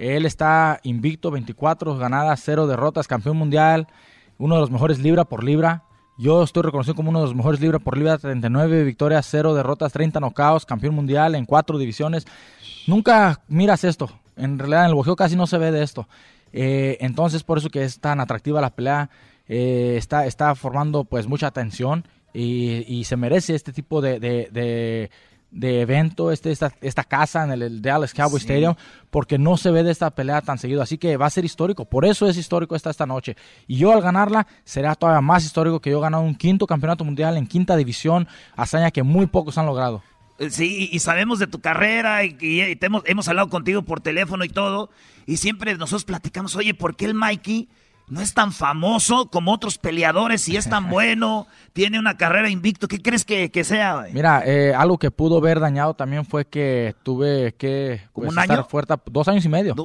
[0.02, 3.88] Él está invicto, 24 ganadas, 0 derrotas, campeón mundial,
[4.40, 5.84] uno de los mejores libra por libra.
[6.18, 9.94] Yo estoy reconocido como uno de los mejores libra por libra, 39 victorias, 0 derrotas,
[9.94, 12.26] 30 knockouts, campeón mundial en cuatro divisiones.
[12.88, 14.10] Nunca miras esto.
[14.36, 16.08] En realidad en el boxeo casi no se ve de esto.
[16.52, 19.12] Eh, entonces por eso que es tan atractiva la pelea.
[19.48, 25.12] Eh, está, formando pues mucha atención y, se merece este tipo de
[25.54, 28.76] evento, este, esta, esta casa en el, Dallas Cowboy Stadium,
[29.10, 30.82] porque no se ve de esta pelea tan seguido.
[30.82, 31.86] Así que va a ser histórico.
[31.86, 33.36] Por eso es histórico esta, esta noche.
[33.68, 37.04] Y yo al ganarla será todavía más histórico que yo he ganado un quinto campeonato
[37.04, 40.04] mundial en quinta división, hazaña que muy pocos han logrado.
[40.40, 44.50] Eh, sí, y sabemos de tu carrera y, hemos, hemos hablado contigo por teléfono y
[44.50, 44.90] todo.
[45.26, 47.70] Y siempre nosotros platicamos, oye, ¿por qué el Mikey
[48.12, 52.90] no es tan famoso como otros peleadores y es tan bueno, tiene una carrera invicto.
[52.90, 54.06] ¿Qué crees que, sea?
[54.12, 58.66] Mira, eh, algo que pudo haber dañado también fue que tuve que pues, un año?
[58.66, 59.76] fuera dos años y medio.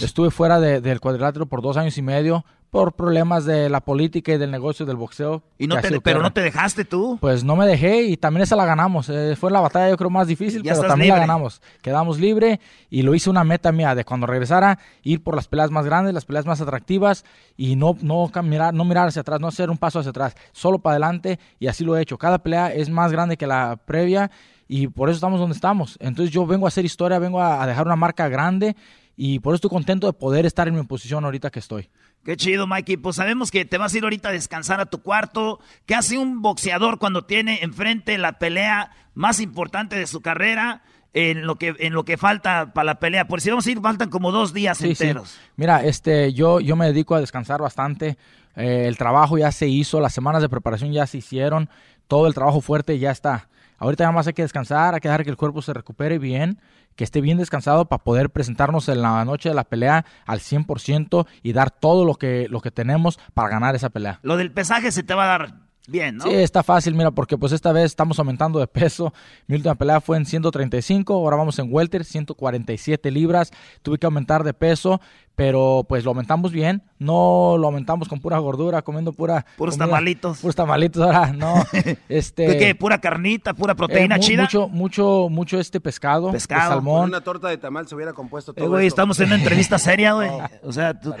[0.00, 2.46] Estuve fuera del cuadrilátero por dos años y medio
[2.76, 5.42] por problemas de la política y del negocio del boxeo.
[5.56, 7.16] ¿Y no pero no te dejaste tú?
[7.22, 9.08] Pues no me dejé y también esa la ganamos.
[9.08, 11.62] Eh, fue la batalla yo creo más difícil, pero también la ganamos.
[11.80, 12.60] Quedamos libre
[12.90, 16.12] y lo hice una meta mía de cuando regresara ir por las peleas más grandes,
[16.12, 17.24] las peleas más atractivas
[17.56, 20.78] y no, no, mirar, no mirar hacia atrás, no hacer un paso hacia atrás, solo
[20.78, 22.18] para adelante y así lo he hecho.
[22.18, 24.30] Cada pelea es más grande que la previa
[24.68, 25.96] y por eso estamos donde estamos.
[25.98, 28.76] Entonces yo vengo a hacer historia, vengo a dejar una marca grande
[29.16, 31.88] y por eso estoy contento de poder estar en mi posición ahorita que estoy.
[32.22, 32.98] Qué chido, Mikey.
[32.98, 35.60] Pues sabemos que te vas a ir ahorita a descansar a tu cuarto.
[35.86, 40.82] ¿Qué hace un boxeador cuando tiene enfrente la pelea más importante de su carrera?
[41.14, 43.26] En lo que, en lo que falta para la pelea.
[43.26, 45.38] Por si vamos a ir, faltan como dos días enteros.
[45.56, 48.18] Mira, este, yo, yo me dedico a descansar bastante.
[48.54, 51.70] Eh, el trabajo ya se hizo, las semanas de preparación ya se hicieron,
[52.06, 53.48] todo el trabajo fuerte ya está.
[53.78, 56.58] Ahorita nada más hay que descansar, hay que dejar que el cuerpo se recupere bien
[56.96, 61.26] que esté bien descansado para poder presentarnos en la noche de la pelea al 100%
[61.42, 64.18] y dar todo lo que, lo que tenemos para ganar esa pelea.
[64.22, 66.24] Lo del pesaje se te va a dar bien, ¿no?
[66.24, 69.12] Sí, está fácil, mira, porque pues esta vez estamos aumentando de peso.
[69.46, 73.52] Mi última pelea fue en 135, ahora vamos en welter, 147 libras.
[73.82, 75.00] Tuve que aumentar de peso,
[75.34, 79.44] pero pues lo aumentamos bien, no lo aumentamos con pura gordura, comiendo pura...
[79.56, 80.38] Puros tamalitos.
[80.38, 81.54] Puros tamalitos, ahora no.
[82.08, 84.42] este, ¿Qué, ¿Pura carnita, pura proteína eh, chida?
[84.42, 86.70] Mucho, mucho, mucho este pescado, pescado.
[86.70, 87.10] salmón.
[87.10, 90.14] una torta de tamal se hubiera compuesto todo eh, güey, estamos en una entrevista seria,
[90.14, 90.30] güey.
[90.62, 91.14] o sea, tú...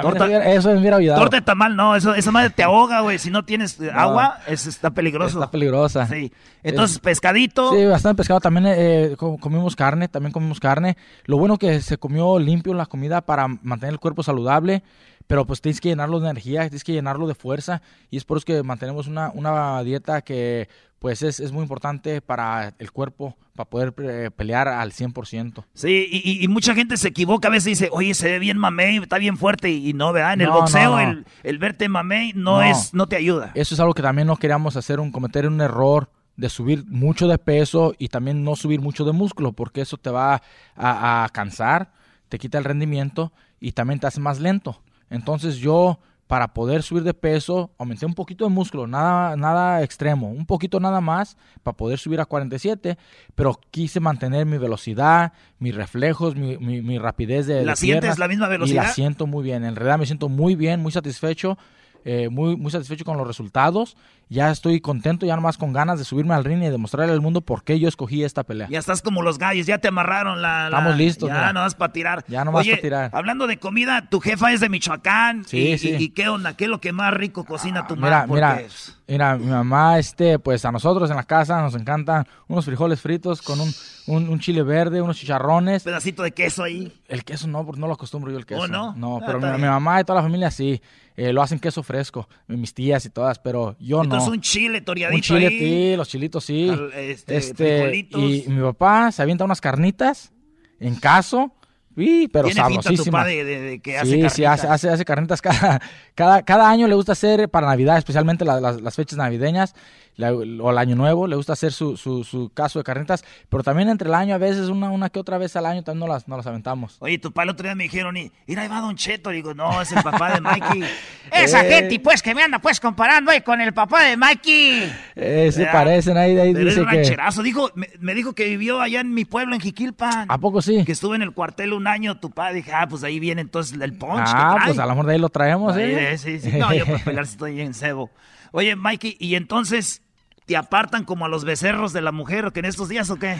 [0.00, 1.20] Torta, eso hubiera ayudado.
[1.20, 3.18] Torta de tamal, no, eso, esa madre te ahoga, güey.
[3.18, 5.38] Si no tienes agua, es, está peligroso.
[5.38, 6.06] Está peligrosa.
[6.06, 6.32] Sí.
[6.62, 7.74] Entonces, pescadito.
[7.74, 8.40] Sí, bastante pescado.
[8.40, 10.96] También eh, comimos carne, también comimos carne.
[11.26, 14.82] Lo bueno que se comió limpio la comida para mantener el cuerpo saludable
[15.26, 18.38] pero pues tienes que llenarlo de energía, tienes que llenarlo de fuerza y es por
[18.38, 20.68] eso que mantenemos una, una dieta que
[21.02, 25.64] pues es, es, muy importante para el cuerpo, para poder eh, pelear al 100%.
[25.74, 28.98] Sí, y, y, mucha gente se equivoca a veces dice, oye, se ve bien mamey,
[28.98, 30.34] está bien fuerte, y, no, ¿verdad?
[30.34, 33.50] En el boxeo El, el, verte mamey no, es, no te ayuda.
[33.56, 37.26] Eso es algo que también no queríamos hacer, un cometer un error de subir mucho
[37.26, 40.40] de peso y también no subir mucho de músculo, porque eso te va
[40.76, 41.90] a, a cansar,
[42.28, 44.80] te quita el rendimiento y también te hace más lento.
[45.12, 45.98] Entonces yo
[46.32, 50.80] para poder subir de peso, aumenté un poquito de músculo, nada, nada extremo, un poquito
[50.80, 52.96] nada más para poder subir a 47,
[53.34, 57.66] pero quise mantener mi velocidad, mis reflejos, mi, mi, rapidez de...
[57.66, 58.82] ¿La sientes la misma velocidad?
[58.82, 61.58] Y la siento muy bien, en realidad me siento muy bien, muy satisfecho,
[62.06, 63.98] eh, muy, muy satisfecho con los resultados
[64.32, 67.42] ya estoy contento, ya nomás con ganas de subirme al ring y demostrarle al mundo
[67.42, 68.66] por qué yo escogí esta pelea.
[68.70, 70.64] Ya estás como los gallos, ya te amarraron la...
[70.64, 71.28] Estamos listos.
[71.28, 72.24] Ya no vas para tirar.
[72.28, 73.10] Ya no vas para tirar.
[73.12, 75.44] Hablando de comida, tu jefa es de Michoacán.
[75.44, 75.96] Sí, y, sí.
[75.98, 76.56] Y, qué onda?
[76.56, 78.26] ¿Qué es lo que más rico cocina tu mamá?
[78.26, 78.68] Mira, mira,
[79.06, 83.42] mira, mi mamá, este, pues a nosotros en la casa nos encantan unos frijoles fritos
[83.42, 83.70] con un,
[84.06, 85.82] un, chile verde, unos chicharrones.
[85.82, 86.90] pedacito de queso ahí.
[87.06, 88.62] El queso no, porque no lo acostumbro yo el queso.
[88.62, 88.94] ¿Oh, no?
[88.96, 90.80] No, ah, pero mi, mi, mamá y toda la familia sí.
[91.14, 94.16] Eh, lo hacen queso fresco, mis tías y todas, pero yo no.
[94.28, 96.70] Un chile un chile, sí, los chilitos, sí.
[96.96, 100.32] este, este y mi papá se avienta unas carnitas
[100.80, 101.52] en caso
[101.94, 103.22] Sí, pero Tiene sabrosísima.
[103.26, 104.48] de- de- de que hace sí, sí, carnitas.
[104.64, 105.78] hace, hace, hace carnitas cada,
[106.14, 109.74] cada, cada año le gusta hacer para Navidad, especialmente la- las, las fechas navideñas
[110.16, 113.62] la- o el año nuevo, le gusta hacer su, su, su caso de carnitas, pero
[113.62, 116.12] también entre el año a veces, una, una que otra vez al año también no
[116.12, 116.96] las, no las aventamos.
[117.00, 119.30] Oye, tu pa el otro día me dijeron, y, mira, ahí va Don Cheto.
[119.30, 120.84] Digo, no, es el papá de Mikey.
[121.32, 121.72] Esa Eh.
[121.72, 124.92] gente, pues, que me anda, pues, comparando ahí con el papá de Mikey.
[125.16, 125.72] Eh, se Ya.
[125.72, 126.76] parecen ahí, de ahí Pero es
[127.10, 127.42] que...
[127.42, 130.26] Dijo, me, me dijo que vivió allá en mi pueblo, en Jiquilpan.
[130.30, 130.84] ¿A poco sí?
[130.84, 132.56] Que estuvo en el cuartel un año, tu padre.
[132.56, 134.66] Dije, ah, pues ahí viene entonces el punch que Ah, trae.
[134.68, 136.12] pues a lo mejor de ahí lo traemos, ¿eh?
[136.12, 136.50] eh, sí, sí.
[136.58, 138.10] No, yo para pelear si estoy en cebo.
[138.52, 140.02] Oye, Mikey, ¿y entonces
[140.46, 143.16] te apartan como a los becerros de la mujer o que en estos días o
[143.16, 143.36] qué?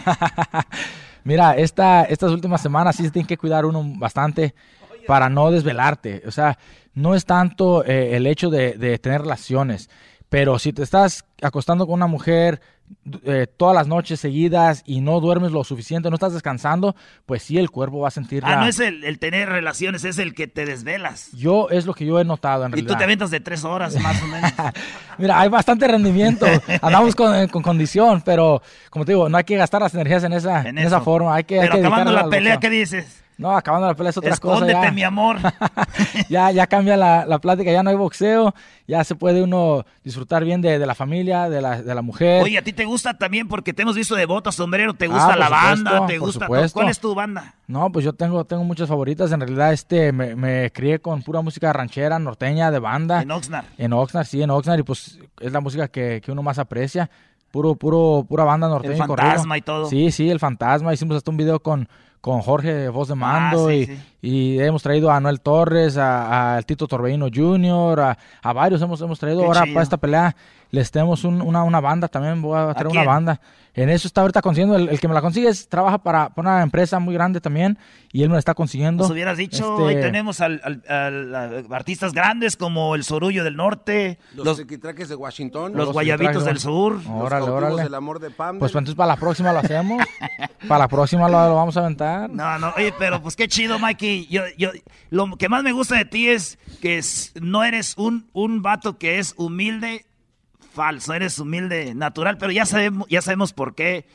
[1.23, 4.55] Mira, esta, estas últimas semanas sí se tiene que cuidar uno bastante
[5.05, 6.23] para no desvelarte.
[6.25, 6.57] O sea,
[6.95, 9.89] no es tanto eh, el hecho de, de tener relaciones,
[10.29, 12.59] pero si te estás acostando con una mujer
[13.25, 17.57] eh, todas las noches seguidas y no duermes lo suficiente, no estás descansando, pues sí,
[17.57, 20.33] el cuerpo va a sentir Ah, la- no es el, el tener relaciones, es el
[20.33, 21.31] que te desvelas.
[21.33, 22.93] Yo es lo que yo he notado en Y realidad.
[22.93, 24.51] tú te aventas de tres horas más o menos.
[25.17, 26.45] Mira, hay bastante rendimiento.
[26.81, 30.23] Andamos con, eh, con condición, pero como te digo, no hay que gastar las energías
[30.23, 31.35] en esa, en esa forma.
[31.35, 32.57] Hay que, hay Pero que acabando la pelea.
[32.59, 33.21] ¿qué dices?
[33.37, 34.65] No, acabando la pelea es otra cosa.
[34.65, 34.91] Escóndete, ya.
[34.91, 35.37] mi amor.
[36.29, 38.53] ya, ya cambia la, la plática, ya no hay boxeo,
[38.87, 42.43] ya se puede uno disfrutar bien de, de la familia, de la, de la mujer.
[42.43, 45.09] Oye, a ti te gusta también porque te hemos visto de bota, sombrero, te Ah,
[45.09, 46.47] gusta por la supuesto, banda, te gusta.
[46.47, 47.55] ¿Cuál es tu banda?
[47.67, 49.31] No, pues yo tengo, tengo muchas favoritas.
[49.31, 53.21] En realidad, este, me, me crié con pura música ranchera, norteña, de banda.
[53.21, 53.65] En Oxnard.
[53.77, 57.09] En Oxnard, sí, en Oxnard, y pues es la música que, que uno más aprecia.
[57.51, 58.93] Puro, puro, pura banda norteña.
[58.95, 59.07] El y.
[59.07, 59.85] Fantasma y todo.
[59.85, 60.93] Sí, sí, el fantasma.
[60.93, 61.87] Hicimos hasta un video con,
[62.23, 63.99] con Jorge Voz de Mando Ah, sí, y, sí.
[64.21, 69.01] y hemos traído a Noel Torres, a, a Tito Torbellino Jr., a, a varios hemos,
[69.01, 69.41] hemos traído.
[69.41, 69.73] Qué Ahora chido.
[69.73, 70.33] para esta pelea
[70.71, 73.05] les tenemos un- una, una banda también, voy a traer una quién?
[73.05, 73.41] banda.
[73.75, 76.49] En eso está ahorita consiguiendo, el, el que me la consigue es- trabaja para, para
[76.53, 77.77] una empresa muy grande también
[78.11, 79.03] y él me la está consiguiendo.
[79.03, 83.43] Nos hubieras dicho, Este, ahí tenemos al, al- al- a artistas grandes como el Sorullo
[83.43, 85.73] del Norte, Los, los, de Washington.
[85.75, 86.99] los Guayabitos del Sur.
[87.09, 87.83] Órale, cautivos órale.
[87.83, 88.59] del amor de Pam.
[88.59, 90.01] Pues entonces para la próxima lo hacemos.
[90.67, 92.12] para la próxima lo, lo vamos a aventar.
[92.29, 94.27] No, no, oye, pero pues qué chido, Mikey.
[94.27, 94.71] Yo, yo,
[95.09, 98.97] lo que más me gusta de ti es que es- no eres un, un vato
[98.97, 100.05] que es humilde,
[100.73, 104.05] falso, eres humilde, natural, pero ya sabemos, ya sabemos por qué.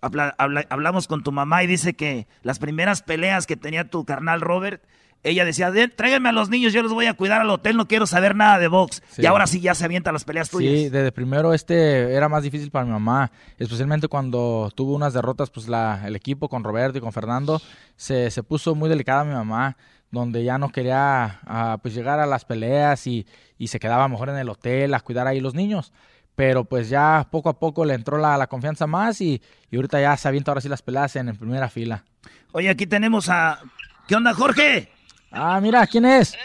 [0.00, 4.04] Habla- habla- hablamos con tu mamá y dice que las primeras peleas que tenía tu
[4.04, 4.82] carnal Robert,
[5.22, 7.88] ella decía, "De- tráiganme a los niños, yo los voy a cuidar al hotel, no
[7.88, 9.02] quiero saber nada de box.
[9.10, 9.22] Sí.
[9.22, 10.72] Y ahora sí ya se avienta las peleas tuyas.
[10.72, 15.50] Sí, desde primero este era más difícil para mi mamá, especialmente cuando tuvo unas derrotas,
[15.50, 17.60] pues la, el equipo con Roberto y con Fernando
[17.96, 19.76] se, se puso muy delicada mi mamá,
[20.10, 23.26] donde ya no quería ah, pues llegar a las peleas y,
[23.58, 25.92] y se quedaba mejor en el hotel a cuidar ahí los niños.
[26.34, 30.00] Pero pues ya poco a poco le entró la, la confianza más y, y ahorita
[30.00, 32.04] ya se avienta ahora sí las peleas en, en primera fila.
[32.52, 33.58] Oye, aquí tenemos a...
[34.06, 34.88] ¿Qué onda, Jorge?
[35.30, 36.36] Ah, mira, ¿quién es?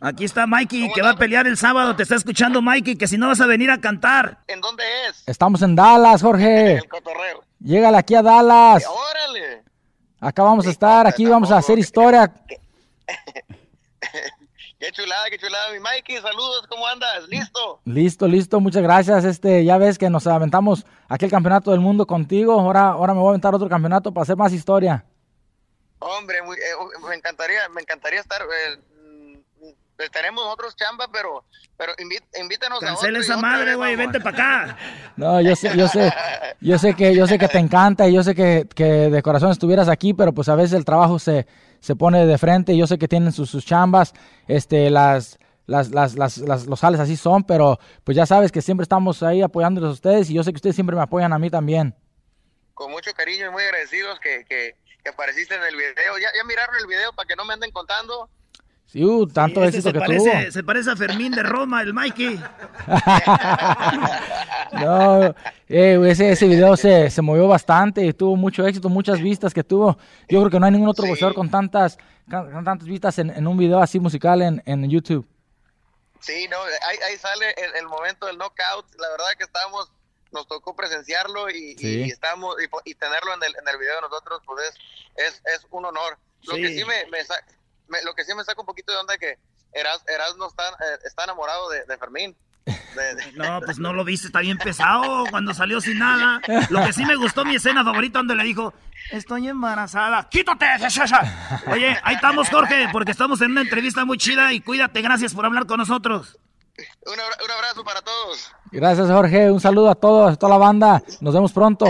[0.00, 1.94] Aquí está Mikey, que va a pelear el sábado.
[1.94, 4.42] Te está escuchando Mikey, que si no vas a venir a cantar.
[4.48, 5.22] ¿En dónde es?
[5.26, 6.74] Estamos en Dallas, Jorge.
[6.74, 7.44] El cotorreo.
[7.60, 8.84] Llégale aquí a Dallas.
[8.86, 9.62] Órale.
[10.20, 12.32] Acá vamos a estar, aquí vamos a hacer historia.
[14.78, 16.16] Qué chulada, qué chulada, mi Mikey.
[16.16, 17.28] Saludos, ¿cómo andas?
[17.28, 17.80] ¿Listo?
[17.84, 19.24] Listo, listo, muchas gracias.
[19.24, 22.58] Este, ya ves que nos aventamos aquel campeonato del mundo contigo.
[22.58, 25.04] Ahora, ahora me voy a aventar otro campeonato para hacer más historia.
[26.02, 26.60] Hombre, muy- eh,
[27.08, 28.42] me encantaría, me encantaría estar.
[28.42, 29.38] eh, mm,
[30.12, 31.44] tenemos otros chamba, pero,
[31.76, 33.94] pero inví- invítanos a Cancela otro y esa madre, güey.
[33.96, 34.78] Vente para acá.
[35.16, 36.10] No, yo sé, yo sé,
[36.60, 39.50] yo sé que, yo sé que te encanta y yo sé que, que de corazón
[39.50, 41.46] estuvieras aquí, pero pues a veces el trabajo se,
[41.80, 42.76] se pone de frente.
[42.76, 44.14] Yo sé que tienen sus, sus chambas,
[44.48, 48.62] este, las, las, las, las, las- los sales así son, pero pues ya sabes que
[48.62, 51.38] siempre estamos ahí apoyándoles a ustedes y yo sé que ustedes siempre me apoyan a
[51.38, 51.94] mí también.
[52.74, 56.18] Con mucho cariño y muy agradecidos que, que, que apareciste en el video.
[56.18, 58.28] Ya, ya miraron el video para que no me anden contando.
[58.86, 60.50] Sí, uh, tanto Este éxito se que parece, tuvo.
[60.52, 62.38] se parece a Fermín de Roma, el Mikey.
[64.72, 65.34] No,
[65.68, 69.62] eh, ese, ese video se, se movió bastante y tuvo mucho éxito, muchas vistas que
[69.62, 69.98] tuvo.
[70.28, 71.98] Yo creo que no hay ningún otro boxeador con tantas,
[72.30, 75.26] con tantas vistas en, en un video así musical en, en YouTube.
[76.20, 78.86] Sí, no, ahí, ahí sale el, el momento del knockout.
[78.98, 79.90] La verdad que estábamos,
[80.32, 82.02] nos tocó presenciarlo y, y- Sí.
[82.04, 84.68] y estamos y, tenerlo en el, en el video de nosotros, pues
[85.16, 86.18] es, es, es un honor.
[86.44, 86.62] Lo Sí.
[86.62, 87.44] que sí me, me, sa-
[87.88, 89.38] me- lo que sí me saca un poquito de onda es que
[89.74, 92.36] Eras, Erasmo está, eh, está enamorado de, de Fermín.
[92.64, 96.40] De- de- No, pues no lo viste, está bien pesado cuando salió sin nada.
[96.70, 98.72] Lo que sí me gustó, mi escena favorita, donde le dijo,
[99.10, 100.28] estoy embarazada.
[100.30, 100.66] ¡Quítate!
[100.88, 101.62] Shasha!
[101.68, 105.44] Oye, ahí estamos, Jorge, porque estamos en una entrevista muy chida y cuídate, gracias por
[105.46, 106.38] hablar con nosotros.
[107.06, 108.52] Un, abra- un abrazo para todos.
[108.70, 109.50] Gracias, Jorge.
[109.50, 111.02] Un saludo a todos, a toda la banda.
[111.20, 111.86] Nos vemos pronto.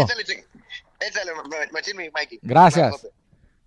[2.42, 3.06] Gracias.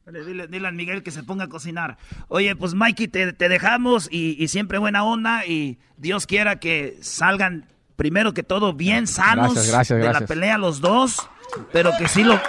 [0.05, 1.97] Dile, dile, a Miguel que se ponga a cocinar.
[2.27, 8.33] Oye, pues Mikey, te, dejamos y, siempre buena onda y Dios quiera que salgan primero
[8.33, 11.27] que todo bien sanos gracias, de la pelea los dos,
[11.71, 12.39] pero que sí lo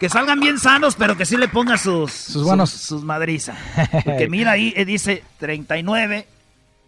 [0.00, 3.58] que salgan bien sanos, pero que sí le ponga sus sus buenos sus, madrizas.
[4.04, 6.26] Porque mira ahí eh, dice 39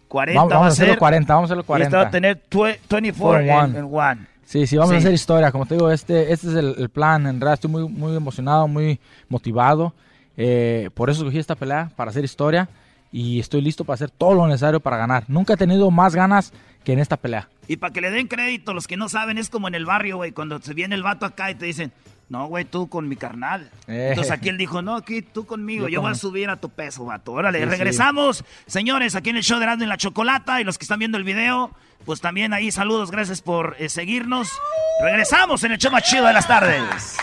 [0.07, 1.97] 40 vamos, vamos a hacerlo 40, vamos a hacerlo 40.
[1.97, 2.41] Y va a tener
[2.89, 4.35] 24 en, en one.
[4.45, 5.51] Sí, sí, vamos a hacer historia.
[5.51, 7.25] Como te digo, este, este es el, plan.
[7.25, 9.93] En realidad estoy muy, muy emocionado, muy motivado.
[10.37, 12.69] Eh, por eso escogí esta pelea, para hacer historia.
[13.11, 15.23] Y estoy listo para hacer todo lo necesario para ganar.
[15.27, 16.53] Nunca he tenido más ganas
[16.83, 17.49] que en esta pelea.
[17.67, 20.17] Y para que le den crédito, los que no saben, es como en el barrio,
[20.17, 21.91] güey, cuando se viene el vato acá y te dicen,
[22.27, 23.69] no, güey, tú con mi carnal.
[23.87, 24.07] Eh.
[24.09, 27.05] Entonces aquí él dijo, no, aquí tú conmigo, yo, voy a subir a tu peso,
[27.05, 27.33] vato.
[27.33, 28.43] Órale, regresamos.
[28.65, 31.17] Señores, aquí en el show de Erasmo en la Chocolata y los que están viendo
[31.17, 31.71] el video,
[32.03, 34.49] pues también ahí saludos, gracias por eh, seguirnos.
[35.01, 37.17] Regresamos en el show más chido de las tardes.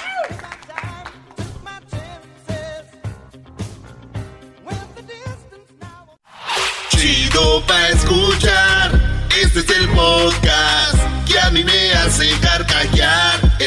[6.91, 10.95] Chido pa' escuchar, este es el podcast
[11.27, 13.42] que a mí me hace carcajear.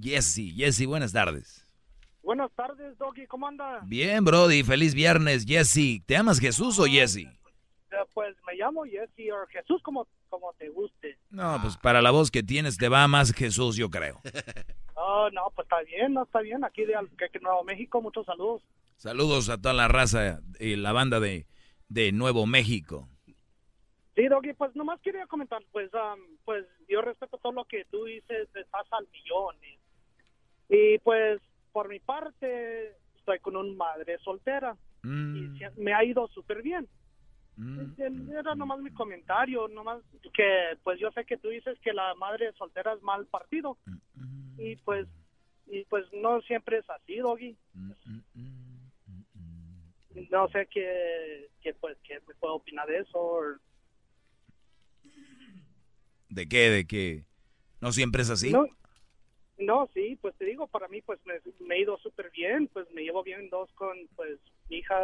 [0.00, 0.54] Jesse.
[0.54, 1.66] Jesse, buenas tardes.
[2.22, 3.80] Buenas tardes, Doggy, ¿cómo anda?
[3.84, 6.02] Bien, Brody, feliz viernes, Jesse.
[6.06, 7.26] ¿Te amas Jesús o Jesse?
[7.26, 11.18] Eh, pues me llamo Jesse o Jesús como, como te guste.
[11.30, 14.20] No, pues para la voz que tienes te va más Jesús, yo creo.
[15.02, 16.62] Oh, no, pues está bien, no está bien.
[16.62, 16.94] Aquí de,
[17.40, 18.62] Nuevo México, muchos saludos.
[18.96, 21.46] Saludos a toda la raza y la banda de,
[21.88, 23.08] de Nuevo México.
[24.14, 25.90] Sí, Doggy, pues nomás quería comentar, pues,
[26.44, 29.56] pues yo respeto todo lo que tú dices, estás al millón.
[30.70, 31.40] Y pues
[31.72, 35.58] por mi parte, estoy con una madre soltera y mm.
[35.76, 36.88] me ha ido súper bien.
[37.56, 38.30] Mm.
[38.30, 40.00] Era nomás mi comentario, nomás
[40.32, 44.60] que pues yo sé que tú dices que la madre soltera es mal partido mm,
[44.60, 45.06] y pues
[45.66, 47.56] y pues no siempre es así, Doggy.
[50.30, 53.40] No sé qué, qué pues qué me puedo opinar de eso.
[56.28, 56.70] ¿De qué?
[56.70, 57.24] ¿De qué?
[57.80, 58.50] ¿No siempre es así?
[58.50, 58.66] No,
[59.94, 63.22] sí, pues te digo, para mí pues me, he ido súper bien, pues me llevo
[63.22, 64.38] bien dos con pues
[64.68, 64.96] mi hija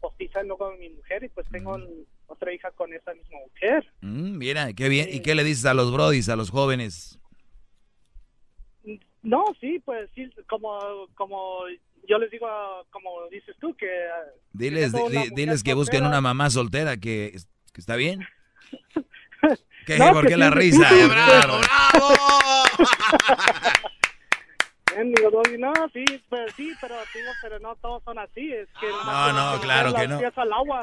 [0.00, 1.76] postiza no con mi mujer y pues tengo
[2.26, 3.86] otra hija con esa misma mujer.
[4.00, 5.08] Mm, mira, qué bien.
[5.12, 7.18] ¿Y qué le dices a los brodis, a los jóvenes?
[9.22, 11.64] No, sí, pues sí, como, como
[12.08, 12.48] yo les digo,
[12.90, 13.86] como dices tú, que...
[14.52, 14.92] Diles,
[15.34, 17.36] diles que busquen una mamá soltera, que,
[17.72, 18.20] que está bien.
[19.86, 19.98] ¿Qué?
[19.98, 20.88] ¿Por qué la risa?
[21.08, 22.14] ¡Bravo, bravo!
[25.60, 26.96] no, sí, pues, sí, pero,
[27.42, 28.52] pero no todos son así.
[28.52, 30.20] Es que no, no, claro que no.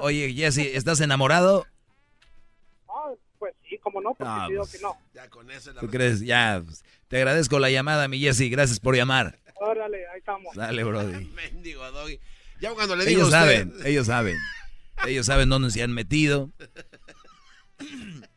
[0.01, 1.65] Oye, Jesse, ¿estás enamorado?
[2.89, 4.97] Ah, pues sí, como no, porque no, digo pues, que no.
[5.13, 6.21] Ya con eso ¿Tú crees?
[6.21, 9.37] Ya, pues, te agradezco la llamada, mi Jesse, gracias por llamar.
[9.55, 10.55] Órale, ahí estamos.
[10.55, 11.25] Dale, brody.
[11.35, 12.19] Mendigo, Doggy.
[12.61, 14.37] Ya cuando le digo ellos saben, ellos saben.
[15.05, 16.51] Ellos saben dónde se han metido.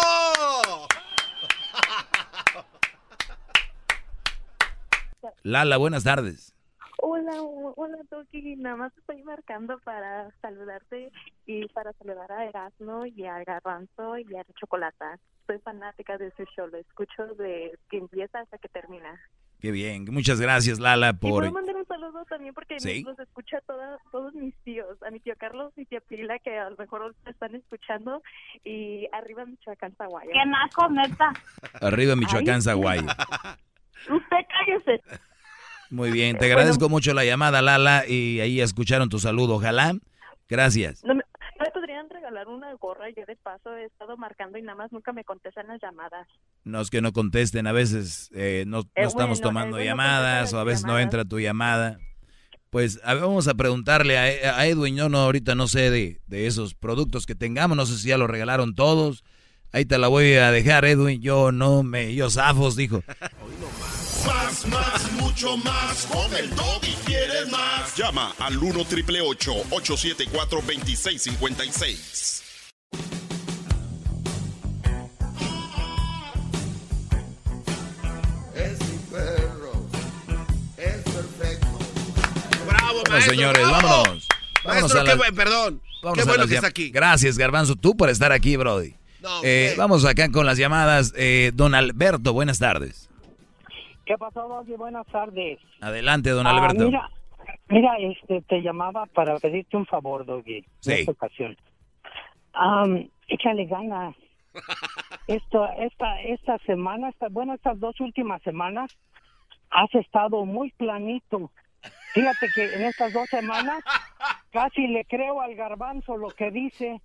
[5.43, 6.55] Lala, buenas tardes.
[7.03, 7.31] Hola,
[7.75, 11.11] hola Toki, nada más estoy marcando para saludarte
[11.47, 15.17] y para saludar a Erasmo y a Garbanzo y a Chocolata.
[15.47, 16.67] soy fanática de su show.
[16.67, 19.19] Lo escucho de que empieza hasta que termina.
[19.59, 20.05] Qué bien.
[20.11, 21.41] Muchas gracias, Lala, Y por...
[21.41, 23.03] puedo mandar un saludo también porque Sí.
[23.03, 25.01] los escucha toda- todos mis tíos.
[25.03, 28.21] A mi tío Carlos y tía Pila que a lo mejor están escuchando.
[28.63, 30.29] Y arriba Michoacán, Zaguayo.
[30.31, 31.33] ¡Qué naco, neta!
[31.81, 33.01] Arriba Michoacán, Ay, Zaguayo.
[34.09, 35.01] Usted cállese.
[35.91, 39.55] Muy bien, te agradezco mucho la llamada, Lala, y ahí escucharon tu saludo.
[39.55, 39.93] Ojalá.
[40.47, 41.03] Gracias.
[41.03, 41.21] ¿No me,
[41.59, 43.09] no me podrían regalar una gorra?
[43.09, 46.27] Yo de paso he estado marcando y nada más nunca me contestan las llamadas.
[46.63, 49.81] No es que no contesten, a veces eh, no, no Eh, estamos bueno, tomando eh,
[49.81, 51.99] bueno, llamadas o a veces no entra tu llamada.
[52.69, 56.21] Pues a ver, vamos a preguntarle a, a Edwin, yo no, ahorita no sé de,
[56.27, 59.25] de esos productos que tengamos, no sé si ya los regalaron todos.
[59.73, 63.03] Ahí te la voy a dejar, Edwin, yo no me, yo zafos, dijo.
[64.25, 66.05] Más, más, mucho más.
[66.11, 66.49] Con el
[66.83, 67.95] y quieres más.
[67.95, 72.43] Llama al 1 triple 874 2656.
[78.55, 79.71] Es mi perro.
[80.77, 81.67] Es perfecto.
[82.67, 83.33] Bravo, Bueno, maestro.
[83.33, 83.87] señores, bravo.
[83.87, 84.27] vámonos.
[84.63, 85.81] Vámonos Maestro, a qué las- buen, perdón.
[86.03, 86.89] Vámonos qué bueno las que está aquí.
[86.91, 88.95] Gracias, Garbanzo, tú por estar aquí, Brody.
[89.21, 91.13] No, Eh, vamos acá con las llamadas.
[91.15, 93.07] Eh, don Alberto, buenas tardes.
[94.11, 94.73] ¿Qué pasó, Doggy?
[94.75, 95.57] Buenas tardes.
[95.79, 96.83] Adelante, don Ah, Alberto.
[96.83, 97.09] mira,
[97.69, 100.65] mira, este, te llamaba para pedirte un favor, Doggy.
[100.81, 100.91] Sí.
[100.91, 101.57] En esta ocasión.
[102.51, 104.13] Am, échale ganas.
[105.27, 108.91] Esto, esta, esta semana, esta, bueno, estas dos últimas semanas,
[109.69, 111.49] has estado muy planito.
[112.13, 113.81] Fíjate que en estas dos semanas
[114.51, 116.99] casi le creo al garbanzo lo que dice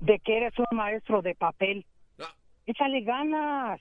[0.00, 1.84] de que eres un maestro de papel.
[2.64, 3.78] Échale ganas.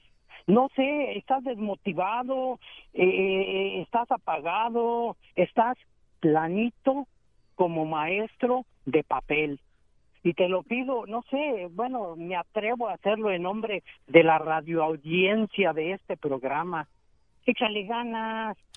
[0.48, 2.60] No sé, estás desmotivado,
[2.94, 5.78] eh, eh, estás apagado, estás
[6.22, 7.06] planito
[7.56, 9.60] como maestro de papel.
[10.24, 14.40] Y te lo pido, no sé, bueno, me atrevo a hacerlo en nombre de la
[14.40, 16.88] radioaudiencia de este programa.
[17.46, 18.58] Échale ganas.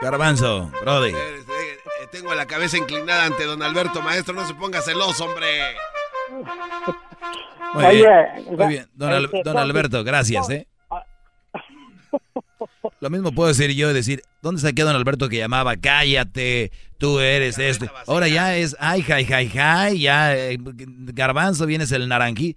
[0.00, 1.10] Garbanzo, Brody.
[1.10, 4.34] Eh, eh, tengo la cabeza inclinada ante don Alberto, maestro.
[4.34, 5.46] No se ponga celoso, hombre.
[7.74, 8.86] Muy Oye, bien, muy bien.
[8.94, 10.66] Don, Al- este, don Alberto, gracias, ¿eh?
[13.00, 15.76] Lo mismo puedo decir yo, decir, ¿dónde está aquel don Alberto que llamaba?
[15.76, 17.90] Cállate, tú eres este.
[18.06, 22.56] Ahora ya es, ay, jai, jai, jai, ya, eh, garbanzo, vienes el naranjí.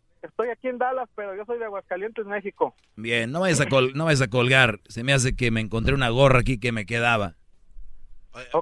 [0.21, 2.75] Estoy aquí en Dallas, pero yo soy de Aguascalientes, México.
[2.95, 4.79] Bien, no vayas a, col- no vayas a colgar.
[4.87, 7.35] Se me hace que me encontré una gorra aquí que me quedaba.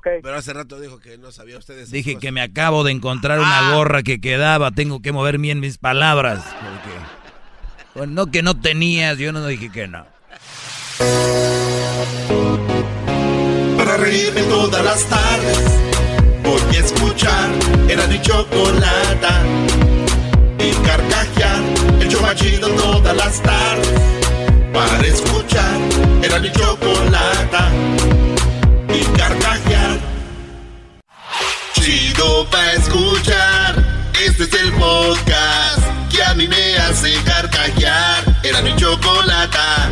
[0.01, 2.21] Pero hace rato dijo que no sabía usted esas Dije cosas.
[2.21, 4.71] que me acabo de encontrar una gorra que quedaba.
[4.71, 6.43] Tengo que mover bien mis palabras.
[6.43, 6.97] Porque,
[7.93, 10.05] bueno, no que no tenías, yo no dije que no.
[13.77, 15.79] Para reírme todas las tardes
[16.43, 17.49] Voy a escuchar
[17.89, 19.41] Era mi chocolata
[20.59, 21.48] Y carcajear
[22.35, 23.89] chido todas las tardes
[24.73, 25.77] Para escuchar
[26.21, 27.71] Era mi chocolata
[28.93, 29.99] Y carcajear.
[31.73, 38.75] Chido para escuchar Este es el podcast Que a mí me hace carcajear Era mi
[38.75, 39.89] chocolata